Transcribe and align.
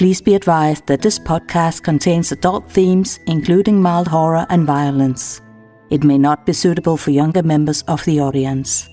Please 0.00 0.22
be 0.22 0.34
advised 0.34 0.86
that 0.86 1.02
this 1.02 1.18
podcast 1.18 1.82
contains 1.82 2.32
adult 2.32 2.66
themes, 2.72 3.20
including 3.26 3.82
mild 3.82 4.08
horror 4.08 4.46
and 4.48 4.66
violence. 4.66 5.42
It 5.90 6.04
may 6.04 6.16
not 6.16 6.46
be 6.46 6.54
suitable 6.54 6.96
for 6.96 7.10
younger 7.10 7.42
members 7.42 7.82
of 7.82 8.02
the 8.06 8.18
audience. 8.18 8.88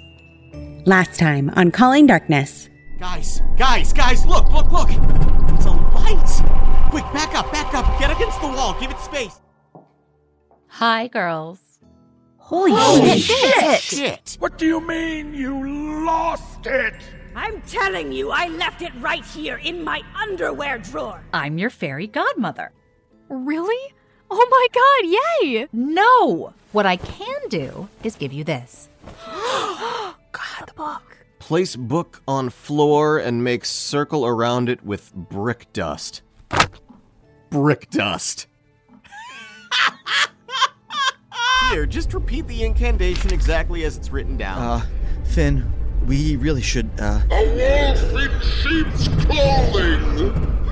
Last 0.86 1.18
time 1.18 1.50
on 1.52 1.72
Calling 1.72 2.08
Darkness. 2.08 2.68
Guys, 3.00 3.42
guys, 3.56 3.94
guys, 3.94 4.26
look, 4.26 4.52
look, 4.52 4.70
look! 4.70 4.90
It's 4.90 5.64
a 5.64 5.72
light! 5.72 6.90
Quick, 6.90 7.06
back 7.14 7.34
up, 7.36 7.54
back 7.54 7.74
up, 7.74 7.86
get 8.02 8.12
against 8.12 8.42
the 8.42 8.48
wall, 8.48 8.78
give 8.78 8.92
it 8.92 9.00
space. 9.00 9.40
Hi, 10.68 11.08
girls. 11.08 11.80
Holy, 12.36 12.74
Holy 12.76 13.18
shit! 13.18 13.80
shit! 13.80 14.36
What 14.40 14.58
do 14.58 14.66
you 14.66 14.86
mean 14.86 15.34
you 15.34 16.04
lost 16.06 16.66
it? 16.66 16.96
I'm 17.38 17.62
telling 17.62 18.12
you, 18.12 18.32
I 18.32 18.48
left 18.48 18.82
it 18.82 18.92
right 19.00 19.24
here 19.24 19.58
in 19.58 19.84
my 19.84 20.02
underwear 20.20 20.80
drawer. 20.80 21.22
I'm 21.32 21.60
your 21.60 21.70
fairy 21.70 22.08
godmother. 22.08 22.72
Really? 23.30 23.94
Oh 24.32 24.48
my 24.50 24.68
god, 24.74 25.46
yay! 25.46 25.68
No! 25.72 26.56
What 26.72 26.88
I 26.88 26.96
can 26.96 27.38
do 27.50 27.90
is 28.04 28.16
give 28.16 28.34
you 28.34 28.44
this. 28.44 28.90
God, 29.28 30.66
the 30.66 30.74
book. 30.76 31.28
Place 31.38 31.76
book 31.76 32.24
on 32.28 32.50
floor 32.50 33.20
and 33.20 33.44
make 33.44 33.66
circle 33.66 34.26
around 34.26 34.68
it 34.68 34.84
with 34.84 35.14
brick 35.14 35.72
dust. 35.74 36.24
Brick 37.52 37.92
dust. 37.92 38.48
Here, 41.70 41.86
just 41.86 42.16
repeat 42.16 42.48
the 42.48 42.64
incantation 42.64 43.32
exactly 43.32 43.84
as 43.84 43.96
it's 43.96 44.10
written 44.10 44.38
down. 44.38 44.58
Uh, 44.58 44.86
Finn, 45.26 45.72
we 46.08 46.38
really 46.38 46.62
should, 46.62 46.90
uh. 47.00 47.22
A 47.30 47.46
wolf 47.56 48.02
in 48.16 48.32
sheep's 48.42 49.08
clothing! 49.26 50.34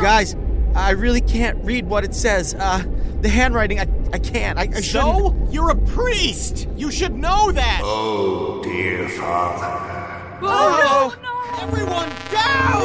Guys, 0.00 0.36
I 0.76 0.90
really 0.90 1.20
can't 1.20 1.62
read 1.64 1.86
what 1.86 2.04
it 2.04 2.14
says. 2.14 2.54
Uh, 2.54 2.84
the 3.20 3.28
handwriting, 3.28 3.80
I, 3.80 3.88
I 4.12 4.18
can't. 4.20 4.56
I, 4.56 4.62
I 4.62 4.80
shouldn't. 4.80 4.92
so? 4.92 5.48
You're 5.50 5.70
a 5.70 5.76
priest! 5.76 6.68
You 6.76 6.92
should 6.92 7.14
know 7.14 7.50
that! 7.50 7.80
Oh, 7.82 8.62
dear 8.62 9.08
father. 9.08 10.38
Oh, 10.40 11.16
no! 11.20 11.62
Everyone 11.62 12.08
down! 12.30 12.84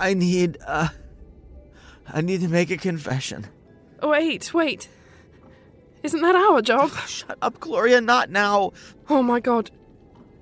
I 0.00 0.14
need, 0.14 0.58
uh. 0.66 0.88
I 2.06 2.20
need 2.20 2.40
to 2.42 2.48
make 2.48 2.70
a 2.70 2.76
confession. 2.76 3.46
Wait, 4.02 4.54
wait. 4.54 4.88
Isn't 6.02 6.22
that 6.22 6.34
our 6.34 6.62
job? 6.62 6.90
Shut 7.06 7.38
up, 7.42 7.60
Gloria, 7.60 8.00
not 8.00 8.30
now. 8.30 8.72
Oh 9.08 9.22
my 9.22 9.40
god. 9.40 9.70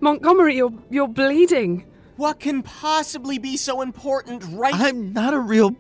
Montgomery, 0.00 0.56
you're 0.56 0.72
you're 0.90 1.08
bleeding. 1.08 1.86
What 2.16 2.40
can 2.40 2.62
possibly 2.62 3.38
be 3.38 3.56
so 3.56 3.82
important 3.82 4.42
right 4.52 4.74
I'm 4.74 5.12
not 5.12 5.34
a 5.34 5.40
real 5.40 5.76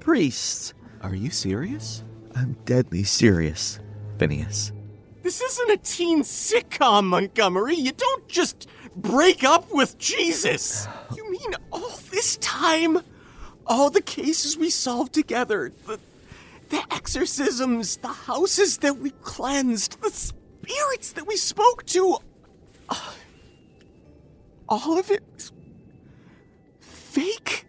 priest. 0.00 0.74
Are 1.02 1.14
you 1.14 1.30
serious? 1.30 2.04
I'm 2.34 2.56
deadly 2.64 3.04
serious, 3.04 3.78
Phineas. 4.18 4.72
This 5.22 5.40
isn't 5.40 5.70
a 5.70 5.76
teen 5.76 6.22
sitcom, 6.22 7.04
Montgomery. 7.04 7.76
You 7.76 7.92
don't 7.92 8.28
just 8.28 8.68
break 8.96 9.44
up 9.44 9.72
with 9.72 9.98
Jesus. 9.98 10.86
You 11.16 11.30
mean 11.30 11.54
all 11.70 11.98
this 12.10 12.36
time? 12.38 12.98
All 13.66 13.90
the 13.90 14.02
cases 14.02 14.56
we 14.56 14.70
solved 14.70 15.12
together, 15.12 15.72
the, 15.86 15.98
the 16.72 16.82
exorcisms, 16.90 17.98
the 17.98 18.08
houses 18.08 18.78
that 18.78 18.96
we 18.96 19.10
cleansed, 19.22 20.00
the 20.00 20.10
spirits 20.10 21.12
that 21.12 21.26
we 21.26 21.36
spoke 21.36 21.84
to. 21.84 22.16
uh, 22.88 23.12
all 24.68 24.98
of 24.98 25.10
it 25.10 25.22
is 25.36 25.52
fake? 26.80 27.66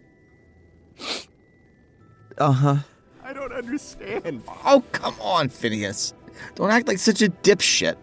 Uh 2.38 2.52
huh. 2.52 2.76
I 3.24 3.34
don't 3.34 3.52
understand. 3.52 4.42
Oh, 4.66 4.82
come 4.94 5.16
on, 5.20 5.50
Phineas. 5.50 6.14
Don't 6.56 6.72
act 6.72 6.88
like 6.88 6.98
such 6.98 7.22
a 7.22 7.28
dipshit. 7.28 7.98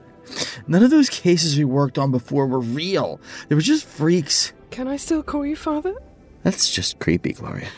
None 0.69 0.83
of 0.83 0.91
those 0.91 1.09
cases 1.09 1.57
we 1.57 1.65
worked 1.65 1.97
on 1.97 2.11
before 2.11 2.47
were 2.47 2.61
real. 2.61 3.21
They 3.49 3.55
were 3.55 3.61
just 3.63 3.87
freaks. 3.87 4.53
Can 4.71 4.87
I 4.87 4.97
still 4.97 5.23
call 5.23 5.47
you 5.47 5.57
father? 5.57 5.95
That's 6.43 6.71
just 6.71 6.99
creepy, 6.99 7.33
Gloria. 7.33 7.69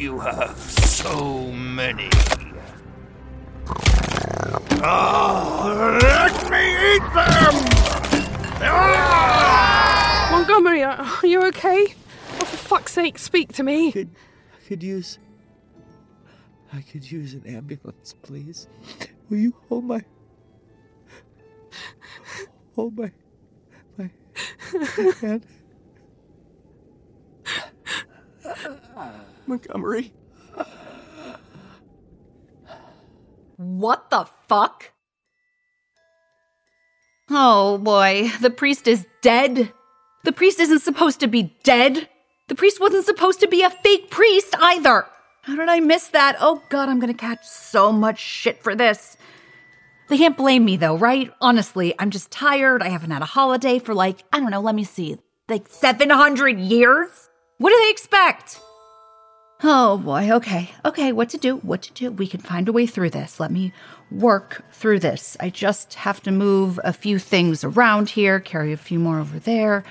You 0.00 0.18
have 0.18 0.56
so 0.58 1.52
many. 1.52 2.08
Ah, 4.82 5.98
let 6.00 6.50
me 6.50 6.64
eat 6.94 7.02
them! 7.12 7.54
Ah! 8.62 10.28
Montgomery, 10.32 10.82
are 10.84 10.96
are 11.02 11.26
you 11.26 11.42
okay? 11.48 11.84
Oh, 12.40 12.44
for 12.46 12.56
fuck's 12.56 12.92
sake, 12.92 13.18
speak 13.18 13.52
to 13.52 13.62
me. 13.62 13.92
Could, 13.92 14.08
I 14.54 14.68
could 14.68 14.82
use. 14.82 15.18
I 16.72 16.80
could 16.80 17.12
use 17.12 17.34
an 17.34 17.44
ambulance, 17.46 18.14
please. 18.22 18.68
Will 19.28 19.36
you 19.36 19.54
hold 19.68 19.84
my. 19.84 20.02
Hold 22.74 22.96
my. 22.96 23.12
My. 23.98 24.10
my 24.72 25.12
hand? 25.20 25.44
Montgomery? 29.50 30.12
What 33.56 34.08
the 34.10 34.26
fuck? 34.48 34.92
Oh 37.28 37.76
boy, 37.78 38.30
the 38.40 38.50
priest 38.50 38.88
is 38.88 39.06
dead. 39.20 39.72
The 40.24 40.32
priest 40.32 40.60
isn't 40.60 40.80
supposed 40.80 41.20
to 41.20 41.26
be 41.26 41.54
dead. 41.62 42.08
The 42.48 42.54
priest 42.54 42.80
wasn't 42.80 43.04
supposed 43.04 43.40
to 43.40 43.48
be 43.48 43.62
a 43.62 43.70
fake 43.70 44.10
priest 44.10 44.54
either. 44.60 45.06
How 45.42 45.56
did 45.56 45.68
I 45.68 45.80
miss 45.80 46.08
that? 46.08 46.36
Oh 46.40 46.62
god, 46.70 46.88
I'm 46.88 47.00
gonna 47.00 47.12
catch 47.12 47.44
so 47.44 47.92
much 47.92 48.18
shit 48.18 48.62
for 48.62 48.74
this. 48.74 49.16
They 50.08 50.18
can't 50.18 50.36
blame 50.36 50.64
me 50.64 50.76
though, 50.76 50.96
right? 50.96 51.32
Honestly, 51.40 51.94
I'm 51.98 52.10
just 52.10 52.30
tired. 52.30 52.82
I 52.82 52.88
haven't 52.88 53.10
had 53.10 53.22
a 53.22 53.26
holiday 53.26 53.78
for 53.78 53.94
like, 53.94 54.24
I 54.32 54.40
don't 54.40 54.50
know, 54.50 54.60
let 54.60 54.74
me 54.74 54.84
see, 54.84 55.18
like 55.48 55.68
700 55.68 56.58
years? 56.58 57.28
What 57.58 57.70
do 57.70 57.78
they 57.78 57.90
expect? 57.90 58.60
Oh 59.62 59.98
boy, 59.98 60.30
okay, 60.30 60.70
okay, 60.86 61.12
what 61.12 61.28
to 61.30 61.36
do, 61.36 61.56
what 61.56 61.82
to 61.82 61.92
do. 61.92 62.10
We 62.10 62.26
can 62.26 62.40
find 62.40 62.66
a 62.66 62.72
way 62.72 62.86
through 62.86 63.10
this. 63.10 63.38
Let 63.38 63.50
me 63.50 63.74
work 64.10 64.64
through 64.72 65.00
this. 65.00 65.36
I 65.38 65.50
just 65.50 65.94
have 65.94 66.22
to 66.22 66.30
move 66.30 66.80
a 66.82 66.94
few 66.94 67.18
things 67.18 67.62
around 67.62 68.08
here, 68.08 68.40
carry 68.40 68.72
a 68.72 68.78
few 68.78 68.98
more 68.98 69.20
over 69.20 69.38
there. 69.38 69.84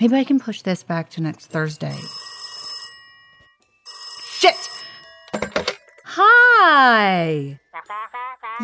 Maybe 0.00 0.16
I 0.16 0.24
can 0.24 0.40
push 0.40 0.62
this 0.62 0.82
back 0.82 1.10
to 1.10 1.20
next 1.20 1.46
Thursday. 1.46 1.96
Shit! 4.32 4.68
Hi! 6.04 7.60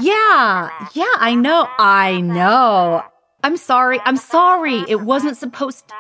Yeah, 0.01 0.71
yeah, 0.95 1.15
I 1.17 1.37
know, 1.37 1.69
I 1.79 2.21
know. 2.21 3.05
I'm 3.45 3.57
sorry, 3.57 4.01
I'm 4.05 4.17
sorry. 4.17 4.85
It 4.89 5.01
wasn't 5.03 5.37
supposed 5.37 5.87
to. 5.89 5.95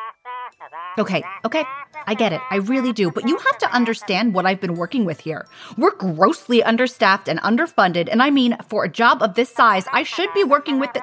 Okay, 0.98 1.22
okay, 1.44 1.64
I 2.06 2.14
get 2.14 2.32
it. 2.32 2.40
I 2.50 2.56
really 2.56 2.92
do. 2.92 3.10
But 3.10 3.28
you 3.28 3.36
have 3.36 3.58
to 3.58 3.72
understand 3.72 4.34
what 4.34 4.46
I've 4.46 4.60
been 4.60 4.74
working 4.74 5.04
with 5.04 5.20
here. 5.20 5.46
We're 5.76 5.94
grossly 5.94 6.62
understaffed 6.62 7.28
and 7.28 7.40
underfunded, 7.40 8.08
and 8.10 8.22
I 8.22 8.30
mean, 8.30 8.56
for 8.68 8.84
a 8.84 8.88
job 8.88 9.22
of 9.22 9.34
this 9.34 9.50
size, 9.50 9.84
I 9.92 10.02
should 10.02 10.32
be 10.34 10.44
working 10.44 10.78
with 10.78 10.92
the. 10.92 11.02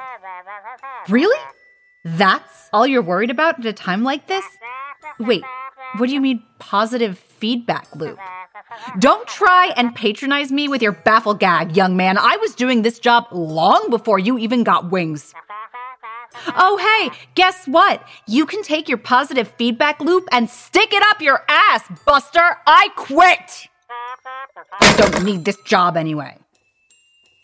Really? 1.10 1.40
That's 2.04 2.70
all 2.72 2.88
you're 2.88 3.02
worried 3.02 3.30
about 3.30 3.60
at 3.60 3.66
a 3.66 3.74
time 3.74 4.04
like 4.04 4.28
this? 4.28 4.46
Wait, 5.20 5.44
what 5.98 6.08
do 6.08 6.14
you 6.14 6.22
mean 6.22 6.44
positive 6.60 7.18
feedback 7.18 7.94
loop? 7.96 8.20
Don't 9.00 9.28
try 9.28 9.74
and 9.76 9.96
patronize 9.96 10.52
me 10.52 10.68
with 10.68 10.82
your 10.82 10.94
bafflegab, 10.94 11.76
young 11.76 11.98
man. 11.98 12.18
I 12.18 12.38
was 12.38 12.56
doing 12.56 12.82
this 12.82 13.00
job 13.00 13.28
long 13.32 13.90
before 13.90 14.20
you 14.20 14.38
even 14.38 14.64
got 14.64 14.92
wings. 14.92 15.34
Oh, 16.56 16.78
hey, 16.78 17.18
guess 17.36 17.68
what? 17.68 18.04
You 18.28 18.45
can 18.45 18.63
take 18.63 18.88
your 18.88 18.98
positive 18.98 19.48
feedback 19.48 20.00
loop 20.00 20.28
and 20.31 20.50
stick 20.50 20.94
it 20.94 21.04
up 21.07 21.22
your 21.22 21.44
ass, 21.48 21.84
Buster. 22.06 22.57
I 22.66 22.89
quit. 22.95 23.68
I 24.80 24.95
don't 24.98 25.24
need 25.24 25.45
this 25.45 25.57
job 25.66 25.98
anyway. 25.98 26.38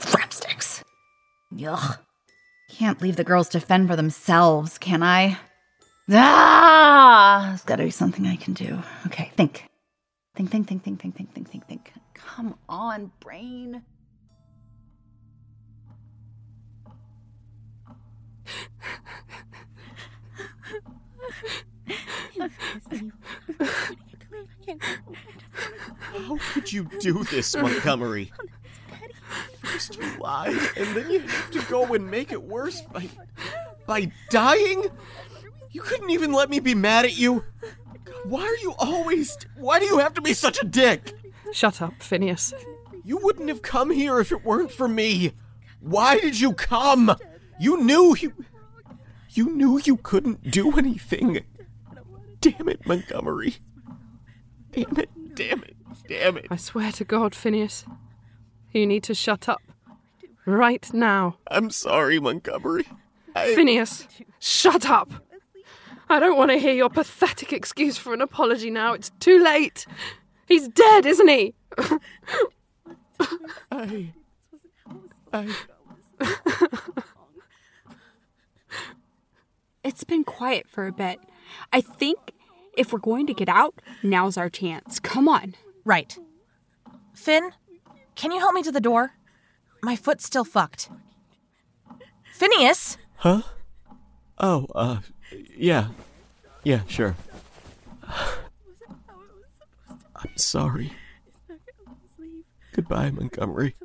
Frapsticks. 0.02 0.84
Ugh. 1.66 1.98
Can't 2.70 3.02
leave 3.02 3.16
the 3.16 3.24
girls 3.24 3.50
to 3.50 3.60
fend 3.60 3.88
for 3.88 3.96
themselves, 3.96 4.78
can 4.78 5.04
I? 5.04 5.38
Ah, 6.10 7.46
there's 7.50 7.62
gotta 7.64 7.84
be 7.84 7.92
something 7.92 8.28
I 8.28 8.36
can 8.36 8.54
do. 8.54 8.80
Okay, 9.06 9.32
think. 9.38 9.70
Think, 10.36 10.50
think, 10.50 10.68
think, 10.68 10.84
think, 10.84 11.00
think, 11.00 11.16
think, 11.16 11.34
think, 11.34 11.48
think, 11.48 11.68
think. 11.68 11.94
Come 12.16 12.56
on, 12.68 13.12
brain. 13.20 13.84
How 26.14 26.38
could 26.54 26.72
you 26.72 26.90
do 27.00 27.24
this, 27.24 27.56
Montgomery? 27.56 28.32
First 29.62 29.98
you 29.98 30.18
lie, 30.20 30.50
and 30.78 30.96
then 30.96 31.10
you 31.10 31.20
have 31.20 31.52
to 31.52 31.62
go 31.70 31.94
and 31.94 32.10
make 32.10 32.32
it 32.32 32.44
worse 32.44 32.82
by 32.82 33.10
by 33.86 34.12
dying? 34.30 34.86
You 35.72 35.82
couldn't 35.82 36.12
even 36.12 36.32
let 36.32 36.50
me 36.50 36.60
be 36.60 36.76
mad 36.76 37.06
at 37.06 37.18
you. 37.18 37.44
Why 38.26 38.42
are 38.42 38.58
you 38.58 38.74
always 38.78 39.38
why 39.58 39.80
do 39.80 39.86
you 39.86 40.00
have 40.00 40.14
to 40.16 40.22
be 40.22 40.34
such 40.34 40.62
a 40.62 40.66
dick? 40.66 41.14
Shut 41.52 41.82
up, 41.82 42.02
Phineas. 42.02 42.54
You 43.04 43.18
wouldn't 43.18 43.50
have 43.50 43.62
come 43.62 43.92
here 43.92 44.20
if 44.20 44.32
it 44.32 44.46
weren't 44.46 44.72
for 44.72 44.88
me. 44.88 45.34
Why 45.80 46.20
did 46.20 46.40
you 46.40 46.54
come? 46.54 47.16
You 47.64 47.82
knew 47.82 48.14
you 48.20 48.34
you 49.30 49.50
knew 49.56 49.80
you 49.86 49.96
couldn't 49.96 50.52
do 50.52 50.78
anything. 50.78 51.46
Damn 52.42 52.68
it, 52.68 52.86
Montgomery. 52.86 53.56
Damn 54.74 54.98
it, 54.98 55.10
damn 55.34 55.64
it, 55.64 55.78
damn 56.10 56.36
it. 56.36 56.48
I 56.50 56.58
swear 56.58 56.92
to 56.92 57.06
God, 57.06 57.34
Phineas. 57.34 57.86
You 58.74 58.86
need 58.86 59.04
to 59.04 59.14
shut 59.14 59.48
up. 59.48 59.62
Right 60.46 60.94
now. 60.94 61.38
I'm 61.48 61.70
sorry, 61.70 62.20
Montgomery. 62.20 62.86
I... 63.34 63.56
Phineas, 63.56 64.10
shut 64.40 64.90
up! 64.90 65.14
I 66.10 66.20
don't 66.20 66.38
want 66.38 66.52
to 66.52 66.58
hear 66.58 66.74
your 66.74 66.90
pathetic 66.90 67.54
excuse 67.54 67.98
for 67.98 68.14
an 68.14 68.20
apology 68.20 68.72
now. 68.72 68.92
It's 68.92 69.12
too 69.22 69.42
late. 69.42 69.86
He's 70.48 70.68
dead, 70.68 71.06
isn't 71.06 71.30
he? 71.30 71.54
I. 73.72 74.12
I. 75.32 75.48
It's 79.84 80.04
been 80.04 80.24
quiet 80.24 80.68
for 80.70 80.88
a 80.88 80.92
bit. 80.92 81.20
I 81.72 81.82
think 81.82 82.32
if 82.78 82.94
we're 82.94 83.00
going 83.00 83.28
to 83.28 83.34
get 83.34 83.50
out, 83.50 83.76
now's 84.02 84.38
our 84.38 84.50
chance. 84.50 85.00
Come 85.00 85.28
on. 85.28 85.56
Right. 85.86 86.18
Finn, 87.14 87.52
can 88.16 88.32
you 88.32 88.40
help 88.40 88.54
me 88.54 88.64
to 88.64 88.72
the 88.72 88.82
door? 88.82 89.14
My 89.82 89.96
foot's 89.96 90.26
still 90.26 90.46
fucked. 90.46 90.90
Phineas! 92.32 92.98
Huh? 93.18 93.42
Oh, 94.38 94.68
uh, 94.74 95.00
yeah. 95.56 95.90
Yeah, 96.64 96.82
sure. 96.88 97.16
I'm 100.16 100.38
sorry. 100.38 100.94
Goodbye, 102.72 103.12
Montgomery. 103.12 103.76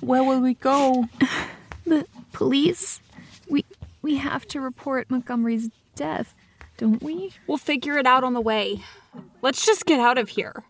Where 0.00 0.24
will 0.24 0.40
we 0.40 0.54
go? 0.54 1.08
The 1.86 2.06
police? 2.32 3.00
We 4.02 4.16
have 4.16 4.46
to 4.48 4.60
report 4.60 5.10
Montgomery's 5.10 5.68
death, 5.94 6.34
don't 6.78 7.02
we? 7.02 7.32
We'll 7.46 7.58
figure 7.58 7.98
it 7.98 8.06
out 8.06 8.24
on 8.24 8.34
the 8.34 8.40
way. 8.40 8.82
Let's 9.42 9.64
just 9.66 9.86
get 9.86 10.00
out 10.00 10.18
of 10.18 10.30
here. 10.30 10.64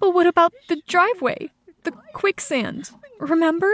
But 0.00 0.10
what 0.10 0.26
about 0.26 0.52
the 0.68 0.80
driveway? 0.86 1.50
The 1.84 1.92
quicksand? 2.12 2.90
Remember? 3.18 3.72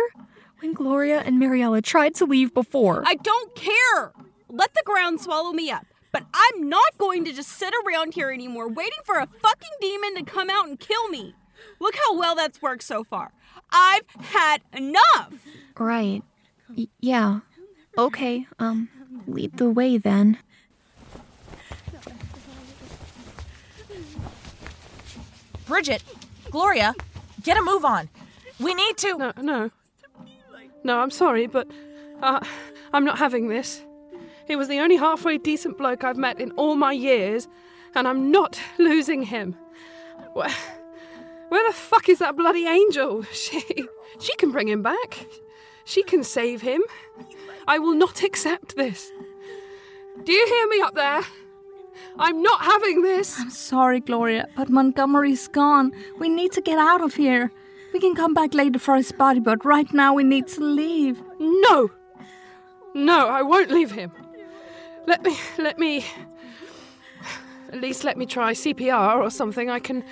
When 0.60 0.74
Gloria 0.74 1.20
and 1.20 1.40
Mariella 1.40 1.82
tried 1.82 2.14
to 2.16 2.24
leave 2.24 2.54
before. 2.54 3.02
I 3.04 3.14
don't 3.14 3.54
care! 3.56 4.12
Let 4.48 4.74
the 4.74 4.82
ground 4.84 5.20
swallow 5.20 5.52
me 5.52 5.70
up. 5.70 5.86
But 6.12 6.24
I'm 6.34 6.68
not 6.68 6.98
going 6.98 7.24
to 7.24 7.32
just 7.32 7.48
sit 7.48 7.72
around 7.84 8.14
here 8.14 8.30
anymore 8.30 8.68
waiting 8.68 9.00
for 9.04 9.16
a 9.16 9.26
fucking 9.26 9.70
demon 9.80 10.14
to 10.16 10.22
come 10.24 10.50
out 10.50 10.68
and 10.68 10.78
kill 10.78 11.08
me. 11.08 11.34
Look 11.80 11.96
how 11.96 12.16
well 12.18 12.34
that's 12.36 12.60
worked 12.62 12.82
so 12.82 13.02
far. 13.02 13.32
I've 13.72 14.04
had 14.20 14.58
enough! 14.72 15.32
Right. 15.78 16.22
Y- 16.76 16.88
yeah. 17.00 17.40
Okay, 17.96 18.46
um, 18.58 18.88
lead 19.26 19.58
the 19.58 19.70
way 19.70 19.98
then. 19.98 20.38
Bridget, 25.66 26.02
Gloria, 26.50 26.94
get 27.42 27.58
a 27.58 27.62
move 27.62 27.84
on. 27.84 28.08
We 28.58 28.74
need 28.74 28.96
to. 28.98 29.18
No, 29.18 29.32
no. 29.40 29.70
No, 30.84 31.00
I'm 31.00 31.10
sorry, 31.10 31.46
but 31.46 31.68
uh, 32.22 32.40
I'm 32.92 33.04
not 33.04 33.18
having 33.18 33.48
this. 33.48 33.82
He 34.46 34.56
was 34.56 34.68
the 34.68 34.80
only 34.80 34.96
halfway 34.96 35.38
decent 35.38 35.78
bloke 35.78 36.02
I've 36.02 36.16
met 36.16 36.40
in 36.40 36.50
all 36.52 36.74
my 36.74 36.92
years, 36.92 37.46
and 37.94 38.08
I'm 38.08 38.30
not 38.30 38.58
losing 38.78 39.22
him. 39.22 39.56
Where, 40.32 40.54
where 41.48 41.68
the 41.68 41.74
fuck 41.74 42.08
is 42.08 42.18
that 42.20 42.36
bloody 42.36 42.66
angel? 42.66 43.24
She, 43.32 43.62
she 44.18 44.34
can 44.36 44.50
bring 44.50 44.68
him 44.68 44.82
back. 44.82 45.26
She 45.84 46.02
can 46.02 46.22
save 46.22 46.62
him. 46.62 46.82
I 47.66 47.78
will 47.78 47.94
not 47.94 48.22
accept 48.22 48.76
this. 48.76 49.12
Do 50.24 50.32
you 50.32 50.46
hear 50.46 50.68
me 50.68 50.80
up 50.80 50.94
there? 50.94 51.22
I'm 52.18 52.42
not 52.42 52.60
having 52.62 53.02
this. 53.02 53.38
I'm 53.38 53.50
sorry, 53.50 54.00
Gloria, 54.00 54.48
but 54.56 54.68
Montgomery's 54.68 55.48
gone. 55.48 55.92
We 56.18 56.28
need 56.28 56.52
to 56.52 56.60
get 56.60 56.78
out 56.78 57.00
of 57.00 57.14
here. 57.14 57.50
We 57.92 58.00
can 58.00 58.14
come 58.14 58.34
back 58.34 58.54
later 58.54 58.78
for 58.78 58.96
his 58.96 59.12
body, 59.12 59.40
but 59.40 59.64
right 59.64 59.92
now 59.92 60.14
we 60.14 60.24
need 60.24 60.46
to 60.48 60.64
leave. 60.64 61.22
No! 61.38 61.90
No, 62.94 63.28
I 63.28 63.42
won't 63.42 63.70
leave 63.70 63.90
him. 63.90 64.12
Let 65.06 65.22
me, 65.22 65.36
let 65.58 65.78
me. 65.78 66.04
At 67.72 67.80
least 67.80 68.04
let 68.04 68.18
me 68.18 68.26
try 68.26 68.52
CPR 68.52 69.16
or 69.16 69.30
something. 69.30 69.70
I 69.70 69.78
can. 69.78 70.04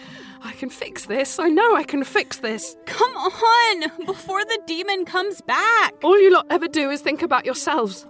I 0.42 0.52
can 0.52 0.70
fix 0.70 1.04
this. 1.06 1.38
I 1.38 1.48
know 1.48 1.76
I 1.76 1.82
can 1.82 2.04
fix 2.04 2.38
this. 2.38 2.76
Come 2.86 3.12
on! 3.12 4.06
Before 4.06 4.44
the 4.44 4.58
demon 4.66 5.04
comes 5.04 5.40
back! 5.42 5.94
All 6.02 6.18
you 6.18 6.32
lot 6.32 6.46
ever 6.50 6.68
do 6.68 6.90
is 6.90 7.00
think 7.00 7.22
about 7.22 7.44
yourselves. 7.44 8.06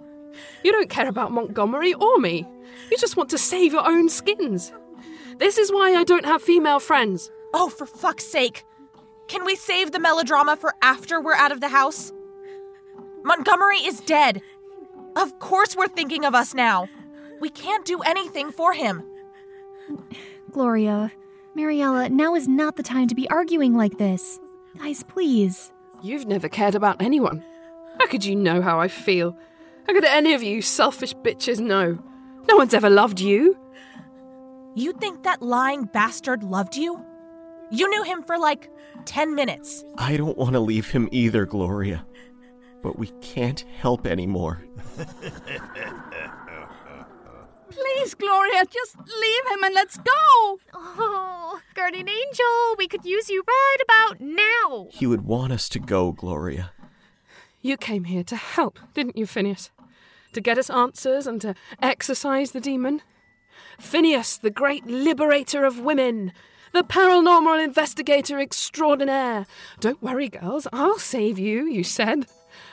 You 0.63 0.71
don't 0.71 0.89
care 0.89 1.09
about 1.09 1.31
Montgomery 1.31 1.93
or 1.93 2.17
me. 2.17 2.47
You 2.89 2.97
just 2.97 3.17
want 3.17 3.29
to 3.31 3.37
save 3.37 3.73
your 3.73 3.87
own 3.87 4.07
skins. 4.09 4.71
This 5.37 5.57
is 5.57 5.71
why 5.71 5.95
I 5.95 6.03
don't 6.03 6.25
have 6.25 6.41
female 6.41 6.79
friends. 6.79 7.31
Oh, 7.53 7.69
for 7.69 7.85
fuck's 7.85 8.25
sake. 8.25 8.63
Can 9.27 9.45
we 9.45 9.55
save 9.55 9.91
the 9.91 9.99
melodrama 9.99 10.55
for 10.55 10.73
after 10.81 11.19
we're 11.19 11.35
out 11.35 11.51
of 11.51 11.61
the 11.61 11.69
house? 11.69 12.13
Montgomery 13.23 13.77
is 13.77 13.99
dead. 14.01 14.41
Of 15.15 15.39
course 15.39 15.75
we're 15.75 15.87
thinking 15.87 16.25
of 16.25 16.35
us 16.35 16.53
now. 16.53 16.87
We 17.39 17.49
can't 17.49 17.85
do 17.85 18.01
anything 18.01 18.51
for 18.51 18.73
him. 18.73 19.03
Gloria, 20.51 21.11
Mariella, 21.55 22.09
now 22.09 22.35
is 22.35 22.47
not 22.47 22.75
the 22.77 22.83
time 22.83 23.07
to 23.07 23.15
be 23.15 23.29
arguing 23.29 23.75
like 23.75 23.97
this. 23.97 24.39
Guys, 24.77 25.03
please. 25.03 25.71
You've 26.01 26.25
never 26.25 26.47
cared 26.47 26.75
about 26.75 27.01
anyone. 27.01 27.43
How 27.99 28.07
could 28.07 28.23
you 28.23 28.35
know 28.35 28.61
how 28.61 28.79
I 28.79 28.87
feel? 28.87 29.37
How 29.85 29.93
could 29.93 30.05
any 30.05 30.33
of 30.33 30.41
you 30.41 30.61
selfish 30.61 31.13
bitches 31.13 31.59
know? 31.59 31.99
No 32.47 32.55
one's 32.55 32.73
ever 32.73 32.89
loved 32.89 33.19
you. 33.19 33.57
You 34.75 34.93
think 34.93 35.23
that 35.23 35.41
lying 35.41 35.83
bastard 35.83 36.43
loved 36.43 36.77
you? 36.77 37.03
You 37.69 37.89
knew 37.89 38.03
him 38.03 38.23
for 38.23 38.37
like 38.37 38.69
10 39.05 39.35
minutes. 39.35 39.83
I 39.97 40.15
don't 40.15 40.37
want 40.37 40.53
to 40.53 40.59
leave 40.59 40.89
him 40.89 41.09
either, 41.11 41.45
Gloria. 41.45 42.05
But 42.81 42.97
we 42.97 43.07
can't 43.21 43.59
help 43.77 44.07
anymore. 44.07 44.63
Please, 47.71 48.13
Gloria, 48.13 48.65
just 48.65 48.97
leave 48.97 49.45
him 49.51 49.63
and 49.63 49.73
let's 49.73 49.97
go. 49.97 50.59
Oh, 50.73 51.59
guardian 51.73 52.09
angel, 52.09 52.75
we 52.77 52.87
could 52.87 53.05
use 53.05 53.29
you 53.29 53.43
right 53.47 53.77
about 53.83 54.19
now. 54.19 54.87
He 54.91 55.07
would 55.07 55.25
want 55.25 55.53
us 55.53 55.69
to 55.69 55.79
go, 55.79 56.11
Gloria. 56.11 56.71
You 57.61 57.77
came 57.77 58.05
here 58.05 58.23
to 58.23 58.35
help, 58.35 58.79
didn't 58.93 59.17
you, 59.17 59.25
Phineas? 59.25 59.71
To 60.33 60.41
get 60.41 60.57
us 60.57 60.69
answers 60.69 61.27
and 61.27 61.39
to 61.41 61.55
exorcise 61.81 62.51
the 62.51 62.61
demon? 62.61 63.01
Phineas, 63.79 64.37
the 64.37 64.49
great 64.49 64.85
liberator 64.85 65.65
of 65.65 65.79
women, 65.79 66.33
the 66.73 66.83
paranormal 66.83 67.63
investigator 67.63 68.39
extraordinaire. 68.39 69.45
Don't 69.79 70.01
worry, 70.01 70.29
girls, 70.29 70.67
I'll 70.71 70.99
save 70.99 71.37
you, 71.37 71.65
you 71.65 71.83
said. 71.83 72.27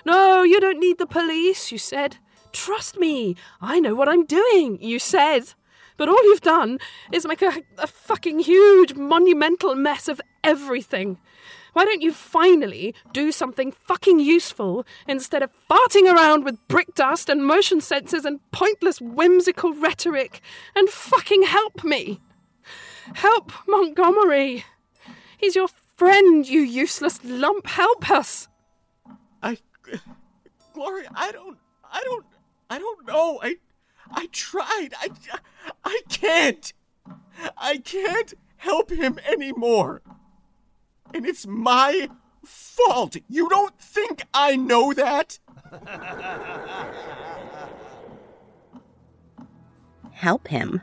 No, 0.05 0.43
you 0.43 0.61
don't 0.61 0.81
need 0.81 0.99
the 0.99 1.07
police, 1.07 1.71
you 1.71 1.79
said. 1.79 2.17
Trust 2.53 2.99
me, 2.99 3.37
I 3.61 3.81
know 3.81 3.95
what 3.95 4.09
I'm 4.09 4.25
doing, 4.25 4.79
you 4.81 4.99
said. 4.99 5.55
But 5.97 6.09
all 6.09 6.23
you've 6.25 6.41
done 6.41 6.79
is 7.13 7.27
make 7.27 7.43
a, 7.43 7.63
a 7.79 7.87
fucking 7.87 8.41
huge, 8.41 8.95
monumental 8.95 9.75
mess 9.75 10.09
of 10.09 10.21
everything. 10.45 11.19
Why 11.73 11.85
don't 11.85 12.03
you 12.03 12.13
finally 12.13 12.95
do 13.13 13.31
something 13.31 13.73
fucking 13.73 14.21
useful 14.21 14.87
instead 15.07 15.43
of 15.43 15.51
farting 15.71 16.13
around 16.13 16.45
with 16.45 16.67
brick 16.69 16.95
dust 16.95 17.29
and 17.29 17.47
motion 17.47 17.81
sensors 17.81 18.25
and 18.25 18.41
pointless 18.53 19.01
whimsical 19.01 19.73
rhetoric 19.75 20.41
and 20.75 20.89
fucking 20.89 21.43
help 21.43 21.85
me? 21.85 22.21
Help 23.15 23.53
Montgomery! 23.67 24.65
He's 25.37 25.55
your 25.55 25.69
friend, 25.97 26.49
you 26.49 26.61
useless 26.61 27.21
lump. 27.25 27.67
Help 27.67 28.11
us! 28.11 28.49
I. 29.43 29.59
Gloria, 30.75 31.11
I 31.15 31.33
don't. 31.33 31.59
I 31.85 32.03
don't. 32.05 32.25
I 32.71 32.79
don't 32.79 33.07
know. 33.07 33.41
I. 33.43 33.57
I 34.11 34.29
tried. 34.33 34.91
I. 35.01 35.11
I 35.85 36.01
can't. 36.09 36.73
I 37.57 37.79
can't 37.79 38.35
help 38.57 38.91
him 38.91 39.19
anymore. 39.31 40.03
And 41.15 41.25
it's 41.25 41.47
my 41.47 42.09
fault. 42.45 43.17
You 43.29 43.49
don't 43.49 43.79
think 43.81 44.25
I 44.35 44.57
know 44.57 44.93
that? 44.93 45.39
Help 50.13 50.49
him? 50.49 50.83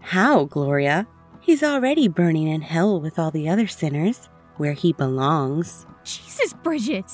How, 0.00 0.44
Gloria? 0.44 1.06
He's 1.40 1.62
already 1.62 2.08
burning 2.08 2.46
in 2.46 2.60
hell 2.60 3.00
with 3.00 3.18
all 3.18 3.30
the 3.30 3.48
other 3.48 3.66
sinners, 3.66 4.28
where 4.56 4.72
he 4.72 4.92
belongs. 4.92 5.86
Jesus, 6.04 6.52
Bridget. 6.54 7.10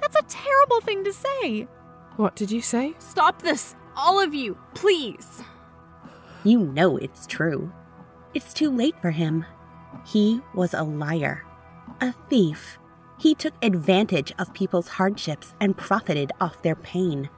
That's 0.00 0.16
a 0.16 0.22
terrible 0.28 0.80
thing 0.80 1.04
to 1.04 1.12
say. 1.12 1.68
What 2.16 2.36
did 2.36 2.50
you 2.50 2.60
say? 2.60 2.94
Stop 2.98 3.42
this, 3.42 3.74
all 3.96 4.20
of 4.20 4.34
you, 4.34 4.58
please. 4.74 5.42
You 6.44 6.58
know 6.58 6.96
it's 6.96 7.26
true. 7.26 7.72
It's 8.34 8.52
too 8.52 8.70
late 8.70 8.96
for 9.00 9.10
him. 9.10 9.44
He 10.04 10.40
was 10.54 10.74
a 10.74 10.82
liar, 10.82 11.44
a 12.00 12.12
thief. 12.28 12.78
He 13.18 13.34
took 13.34 13.54
advantage 13.62 14.32
of 14.38 14.52
people's 14.52 14.88
hardships 14.88 15.54
and 15.60 15.76
profited 15.76 16.32
off 16.40 16.62
their 16.62 16.74
pain. 16.74 17.30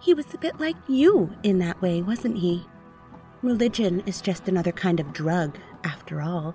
He 0.00 0.14
was 0.14 0.32
a 0.32 0.38
bit 0.38 0.58
like 0.58 0.76
you 0.88 1.32
in 1.42 1.58
that 1.58 1.80
way, 1.82 2.02
wasn't 2.02 2.38
he? 2.38 2.66
Religion 3.42 4.02
is 4.06 4.20
just 4.20 4.48
another 4.48 4.72
kind 4.72 4.98
of 4.98 5.12
drug, 5.12 5.58
after 5.84 6.22
all. 6.22 6.54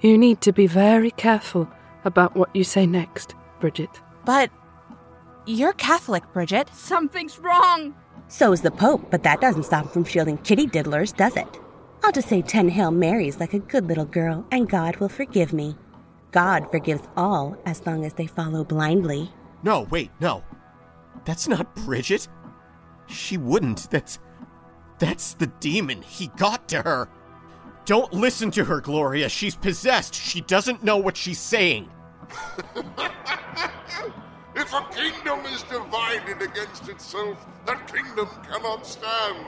You 0.00 0.18
need 0.18 0.40
to 0.42 0.52
be 0.52 0.66
very 0.66 1.10
careful 1.10 1.68
about 2.04 2.36
what 2.36 2.54
you 2.54 2.62
say 2.62 2.86
next, 2.86 3.34
Bridget. 3.58 4.00
But 4.24 4.50
you're 5.46 5.72
Catholic, 5.74 6.22
Bridget. 6.32 6.68
Something's 6.74 7.38
wrong. 7.38 7.94
So 8.28 8.52
is 8.52 8.62
the 8.62 8.70
Pope, 8.70 9.10
but 9.10 9.22
that 9.22 9.40
doesn't 9.40 9.64
stop 9.64 9.84
him 9.86 9.90
from 9.90 10.04
shielding 10.04 10.38
kitty 10.38 10.66
diddlers, 10.66 11.14
does 11.14 11.36
it? 11.36 11.46
I'll 12.02 12.12
just 12.12 12.28
say 12.28 12.42
ten 12.42 12.68
Hail 12.68 12.90
Marys 12.90 13.40
like 13.40 13.54
a 13.54 13.58
good 13.58 13.86
little 13.86 14.04
girl, 14.04 14.46
and 14.50 14.68
God 14.68 14.96
will 14.96 15.08
forgive 15.08 15.52
me. 15.52 15.76
God 16.32 16.70
forgives 16.70 17.02
all 17.16 17.56
as 17.64 17.86
long 17.86 18.04
as 18.04 18.14
they 18.14 18.26
follow 18.26 18.64
blindly. 18.64 19.30
No, 19.62 19.82
wait, 19.90 20.10
no. 20.20 20.42
That's 21.24 21.48
not 21.48 21.74
Bridget. 21.76 22.28
She 23.06 23.36
wouldn't. 23.36 23.90
That's. 23.90 24.18
That's 24.98 25.34
the 25.34 25.48
demon. 25.60 26.02
He 26.02 26.28
got 26.36 26.68
to 26.68 26.82
her. 26.82 27.08
Don't 27.84 28.12
listen 28.12 28.50
to 28.52 28.64
her, 28.64 28.80
Gloria. 28.80 29.28
She's 29.28 29.56
possessed. 29.56 30.14
She 30.14 30.40
doesn't 30.40 30.82
know 30.82 30.96
what 30.96 31.16
she's 31.16 31.38
saying. 31.40 31.90
If 34.56 34.72
a 34.72 34.86
kingdom 34.94 35.44
is 35.46 35.62
divided 35.64 36.40
against 36.40 36.88
itself, 36.88 37.44
that 37.66 37.92
kingdom 37.92 38.28
cannot 38.48 38.86
stand. 38.86 39.46